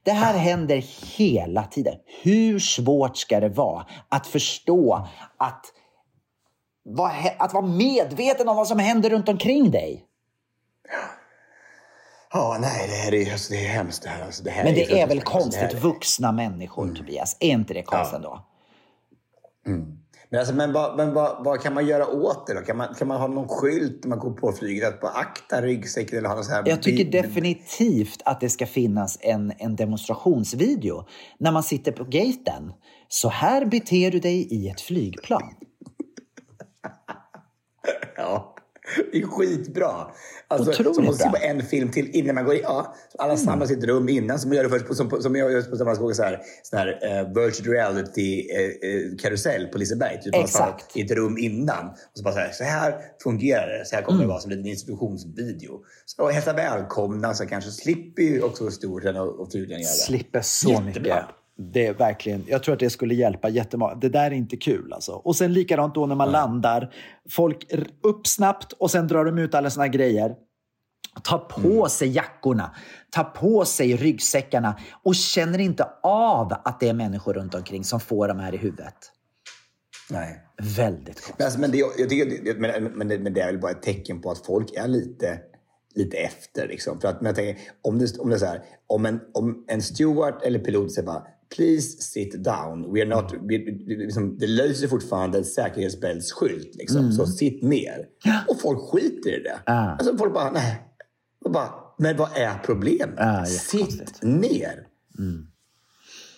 [0.03, 0.85] Det här händer
[1.17, 1.95] hela tiden.
[2.23, 5.65] Hur svårt ska det vara att förstå att,
[7.37, 10.05] att vara medveten om vad som händer runt omkring dig?
[12.33, 14.03] Ja, nej, det här är, alltså, det är hemskt.
[14.03, 15.41] Det här, alltså, det här Men det är väl fruktansvärt.
[15.41, 15.71] konstigt?
[15.71, 15.83] Mm.
[15.83, 17.37] Vuxna människor, Tobias.
[17.39, 18.45] Är inte det konstigt ändå?
[20.29, 22.61] Men, alltså, men, vad, men vad, vad kan man göra åt det då?
[22.61, 25.61] Kan man, kan man ha någon skylt när man går på flyget att bara akta
[25.61, 26.63] ryggsäcken eller ha någon så här...
[26.65, 31.05] Jag tycker definitivt att det ska finnas en, en demonstrationsvideo
[31.39, 32.73] när man sitter på gaten.
[33.07, 35.43] Så här beter du dig i ett flygplan.
[38.15, 38.55] Ja,
[39.11, 40.11] det är skitbra.
[40.47, 42.61] Alltså, Otroligt så man måste se på en film till innan man går in.
[42.63, 44.39] Ja, så alla samlas i ett rum innan.
[44.39, 46.79] Som man gör först på, som, som jag gör på samma skål, så här, sån
[46.79, 50.21] här uh, virtual reality eh, eh, karusell på Liseberg.
[50.21, 50.97] Typ Exakt.
[50.97, 51.89] I ett rum innan.
[51.89, 53.85] Och så bara så här, så här fungerar det.
[53.85, 55.83] Så här kommer det vara som en liten institutionsvideo.
[56.05, 59.97] Så hälsa välkomna så kanske slipper ju också storten och, och tydligen göra det.
[59.97, 60.85] Slipper så Jättebra.
[60.85, 61.38] mycket.
[61.61, 63.95] Det är verkligen, jag tror att det skulle hjälpa jättemånga.
[63.95, 65.11] Det där är inte kul alltså.
[65.11, 66.93] Och sen likadant då när man landar.
[67.29, 67.71] Folk
[68.03, 70.35] upp snabbt och sen drar de ut alla såna grejer.
[71.23, 71.89] Ta på Mm.
[71.89, 72.75] sig jackorna,
[73.09, 77.99] ta på sig ryggsäckarna och känner inte av att det är människor runt omkring som
[77.99, 78.95] får de här i huvudet.
[80.09, 80.41] Nej.
[80.77, 81.35] Väldigt konstigt.
[81.37, 84.21] Men, alltså, men, det, tycker, men, men, det, men det är väl bara ett tecken
[84.21, 85.39] på att folk är lite,
[85.95, 86.67] lite efter.
[86.67, 86.99] Liksom.
[87.01, 89.65] För att, men jag tänker, om det, om det är så här, om en, om
[89.67, 91.23] en steward eller pilot säger bara
[91.55, 92.93] Please sit down.
[92.93, 96.75] We are not, vi, vi, liksom, det löser fortfarande en säkerhetsbältsskylt.
[96.75, 98.05] Liksom, Så sitt ner.
[98.47, 99.59] Och folk skiter i det.
[99.65, 99.91] Ah.
[99.91, 100.81] Alltså, folk bara, nej.
[101.45, 103.15] Och bara, men vad är problemet?
[103.17, 104.87] Ah, sitt ner.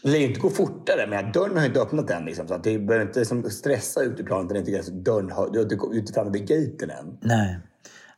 [0.03, 2.25] Det lär ju inte gå fortare, men dörren har inte öppnat än.
[2.25, 4.65] Liksom, så att det behöver inte liksom, stressa ut i planet.
[4.65, 7.17] Det är inte, dörren har, du har inte gått ut framme vid gaten än.
[7.21, 7.59] Nej,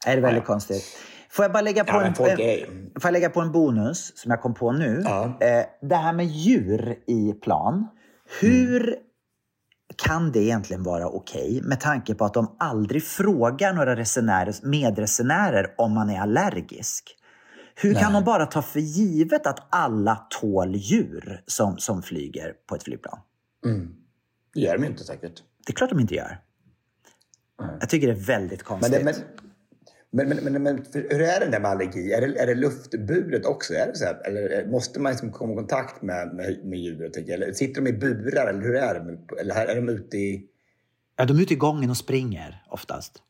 [0.05, 0.45] det är väldigt Nej.
[0.45, 0.83] konstigt.
[1.33, 4.41] Får jag bara lägga på, Ja, men en, får lägga på en bonus som jag
[4.41, 5.01] kom på nu?
[5.05, 5.25] Ja.
[5.25, 7.87] Eh, det här med djur i plan.
[8.41, 8.95] Hur
[9.95, 15.73] kan det egentligen vara okej med tanke på att de aldrig frågar några resenärer, medresenärer
[15.77, 17.17] om man är allergisk?
[17.75, 22.75] Hur kan de bara ta för givet att alla tål djur som, som flyger på
[22.75, 23.19] ett flygplan?
[24.53, 25.43] Det gör de inte säkert.
[25.65, 26.39] Det är klart de inte gör.
[27.79, 28.93] Jag tycker det är väldigt Men, konstigt.
[28.93, 29.13] det, men,
[30.15, 32.13] men, men, men, men för hur är det där med allergi?
[32.13, 33.73] Är det, är det luftburet också?
[33.73, 34.27] Är det så här?
[34.27, 37.17] Eller måste man liksom komma i kontakt med, med, med djuret?
[37.17, 38.47] Eller sitter de i burar?
[38.47, 39.41] Eller hur är det?
[39.41, 40.45] Eller är de ute i...
[41.15, 43.21] Ja, de är ute i gången och springer oftast.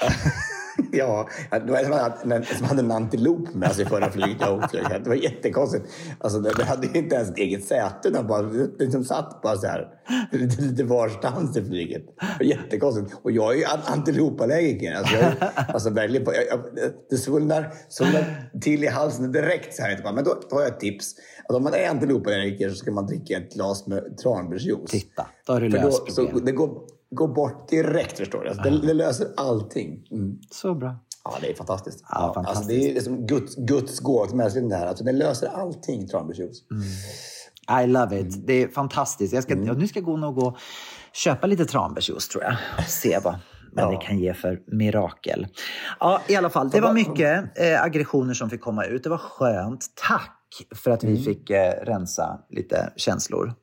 [0.92, 4.84] Ja, det var som hade, som hade en antilop med sig förra flyget jag flög.
[5.04, 5.84] Det var jättekonstigt.
[6.18, 8.10] Alltså, det, det hade ju inte ens ett eget säte.
[8.10, 9.88] De bara, det liksom satt bara så här
[10.32, 12.02] lite, lite varstans i flyget.
[12.16, 13.16] Det var jättekonstigt.
[13.22, 14.94] Och jag är ju an- antilopallergiker.
[14.94, 15.32] Alltså, jag,
[15.68, 16.60] alltså, på, jag, jag,
[17.10, 19.74] det svullnar, svullnar till i halsen direkt.
[19.74, 21.14] Så här, Bara, Men då, då har jag ett tips.
[21.48, 24.90] Att om man är antilopallergiker så ska man dricka ett glas med tranbärsjuice.
[24.90, 26.46] Titta, då har du löst problemet.
[26.46, 26.80] det går,
[27.14, 28.48] går bort direkt förstår du.
[28.48, 30.06] Alltså, det, det löser allting.
[30.10, 30.38] Mm.
[30.50, 30.96] Så bra.
[31.24, 32.04] Ja, det är fantastiskt.
[32.10, 32.56] Ja, fantastiskt.
[32.56, 34.86] Alltså, det är liksom Guds, Guds gåva till mänskligheten det här.
[34.86, 36.62] Alltså, den löser allting, tranbärsjuice.
[37.82, 38.46] I love it.
[38.46, 39.34] Det är fantastiskt.
[39.34, 40.56] Jag ska, Nu ska jag gå nog och
[41.12, 42.56] köpa lite tranbärsjuice tror jag.
[42.78, 43.38] Och se vad,
[43.72, 45.46] vad det kan ge för mirakel.
[46.00, 46.70] Ja, i alla fall.
[46.70, 49.02] Det var mycket eh, aggressioner som fick komma ut.
[49.02, 49.86] Det var skönt.
[50.08, 50.40] Tack
[50.74, 53.54] för att vi fick eh, rensa lite känslor.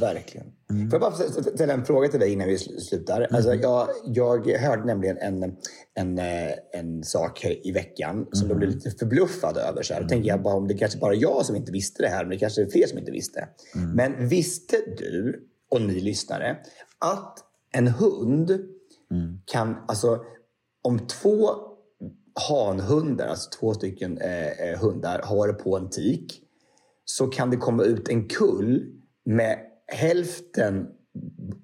[0.00, 0.46] Verkligen.
[0.68, 3.26] Får jag bara st- ställa en fråga till dig innan vi sl- slutar?
[3.30, 5.56] Alltså, jag, jag hörde nämligen en,
[5.94, 9.82] en, eh, en sak här i veckan som jag blev lite förbluffad över.
[9.82, 10.02] Så här.
[10.02, 12.30] Då tänker jag bara om det kanske bara jag som inte visste det här, men
[12.30, 13.48] det kanske är fler som inte visste.
[13.94, 16.56] Men visste du, och ni lyssnare,
[16.98, 17.38] att
[17.72, 18.50] en hund
[19.44, 20.20] kan, alltså
[20.82, 21.48] om två
[22.48, 26.42] hanhundar, alltså två stycken eh, eh, hundar, har varit på en tik
[27.04, 28.84] så kan det komma ut en kull
[29.24, 29.58] med
[29.92, 30.88] hälften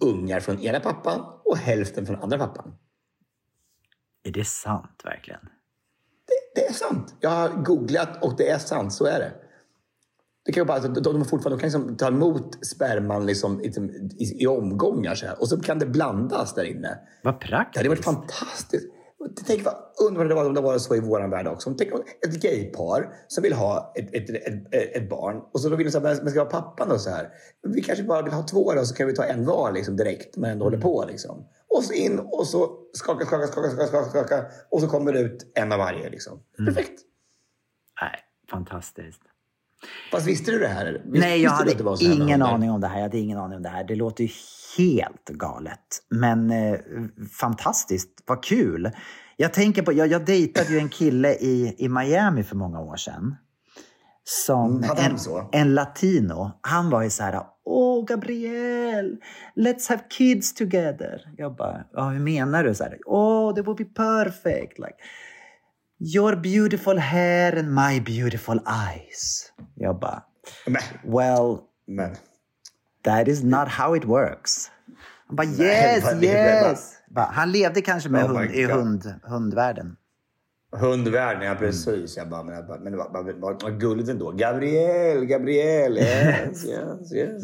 [0.00, 2.74] ungar från ena pappan och hälften från andra pappan.
[4.24, 5.40] Är det sant verkligen?
[6.26, 7.14] Det, det är sant.
[7.20, 8.92] Jag har googlat och det är sant.
[8.92, 9.32] Så är det.
[10.44, 13.66] Det kan ju bara, de, de, fortfarande, de kan liksom ta emot sperman liksom, i,
[14.18, 15.40] i, i omgångar så här.
[15.40, 16.98] och så kan det blandas där inne.
[17.22, 17.74] Vad praktiskt.
[17.74, 18.86] Det hade varit fantastiskt.
[19.46, 19.74] Tänk vad
[20.08, 21.74] underbart det var om det var så i vår värld också.
[21.78, 25.76] Tänk om ett gaypar som vill ha ett, ett, ett, ett, barn och så då
[25.76, 27.28] vill de säga men ska ha pappan då så här.
[27.62, 30.36] Vi kanske bara vill ha två då så kan vi ta en var liksom direkt
[30.36, 30.72] men ändå mm.
[30.72, 31.46] håller på liksom.
[31.68, 35.20] Och så in och så skaka, skaka, skaka, skaka, skaka, skaka och så kommer det
[35.20, 36.40] ut en av varje liksom.
[36.58, 36.74] Mm.
[36.74, 37.00] Perfekt.
[38.00, 38.20] Nej,
[38.50, 39.22] fantastiskt.
[40.12, 41.02] Fast visste du det här?
[41.04, 42.96] Visst, Nej, jag hade ingen aning om det här.
[42.96, 43.84] Jag hade ingen aning om det här.
[43.84, 44.30] Det låter ju
[44.76, 46.02] helt galet.
[46.10, 46.78] Men eh,
[47.40, 48.90] fantastiskt, vad kul.
[49.36, 52.96] Jag tänker på, jag, jag dejtade ju en kille i, i Miami för många år
[52.96, 53.36] sedan.
[54.24, 55.18] Som mm, en,
[55.52, 56.52] en latino.
[56.60, 59.16] Han var ju så här, åh Gabriel,
[59.56, 61.32] let's have kids together.
[61.36, 62.74] Jag bara, ja, hur menar du?
[62.74, 64.78] Så här, oh, that would be perfect.
[64.78, 64.96] Like,
[65.98, 69.52] your beautiful hair and my beautiful eyes.
[69.74, 70.22] Jag bara,
[71.04, 72.16] well, Men.
[73.04, 74.70] That is not how it works.
[75.26, 76.92] Han bara, yes, Nej, yes.
[77.10, 79.96] Bara, han levde kanske med oh hund, i hund, hundvärlden.
[80.72, 82.16] Hundvärlden, ja precis.
[82.16, 84.32] Jag bara, men, jag bara, men vad, vad, vad, gulligt ändå.
[84.32, 87.42] Gabriel, Gabriel, yes, yes, yes.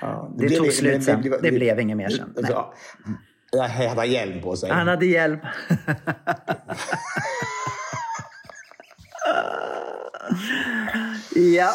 [0.00, 1.22] Ja, det, det tog slut sen.
[1.22, 2.34] Det, det, det, blev inget mer sen.
[2.48, 2.74] Ja,
[3.52, 4.70] han hade hjälm på sig.
[4.70, 5.38] Han hade hjälm.
[11.34, 11.74] Ja,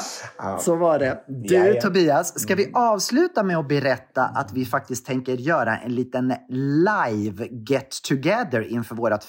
[0.59, 1.23] så var det.
[1.27, 1.81] Du ja, ja.
[1.81, 7.47] Tobias, ska vi avsluta med att berätta att vi faktiskt tänker göra en liten live
[7.47, 9.23] get together inför vårt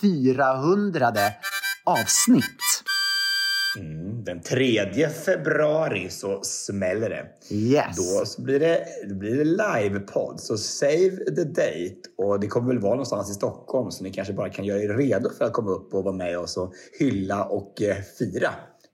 [0.00, 1.12] 400
[1.84, 2.84] avsnitt?
[3.78, 7.54] Mm, den 3 februari så smäller det.
[7.54, 7.96] Yes.
[7.96, 10.40] Då så blir det, då blir det livepodd.
[10.40, 12.00] Så save the date.
[12.18, 14.88] Och det kommer väl vara någonstans i Stockholm så ni kanske bara kan göra er
[14.88, 18.50] redo för att komma upp och vara med oss och hylla och eh, fira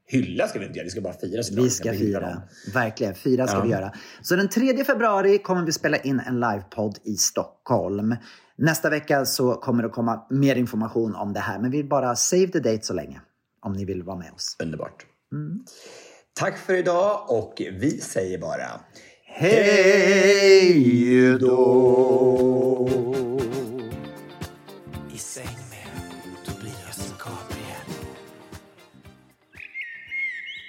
[0.07, 1.63] hylla ska vi inte göra, vi ska bara fira.
[1.63, 2.43] Vi ska fira.
[2.75, 3.63] Verkligen, fira ska ja.
[3.63, 3.93] vi göra.
[4.23, 8.17] Så den 3 februari kommer vi spela in en livepodd i Stockholm.
[8.59, 12.17] Nästa vecka så kommer det komma mer information om det här, men vi vill bara
[12.17, 13.21] save the date så länge
[13.63, 14.57] om ni vill vara med oss.
[14.63, 15.07] Underbart.
[15.33, 15.65] Mm.
[16.33, 18.81] Tack för idag och vi säger bara
[19.39, 22.89] Hej då!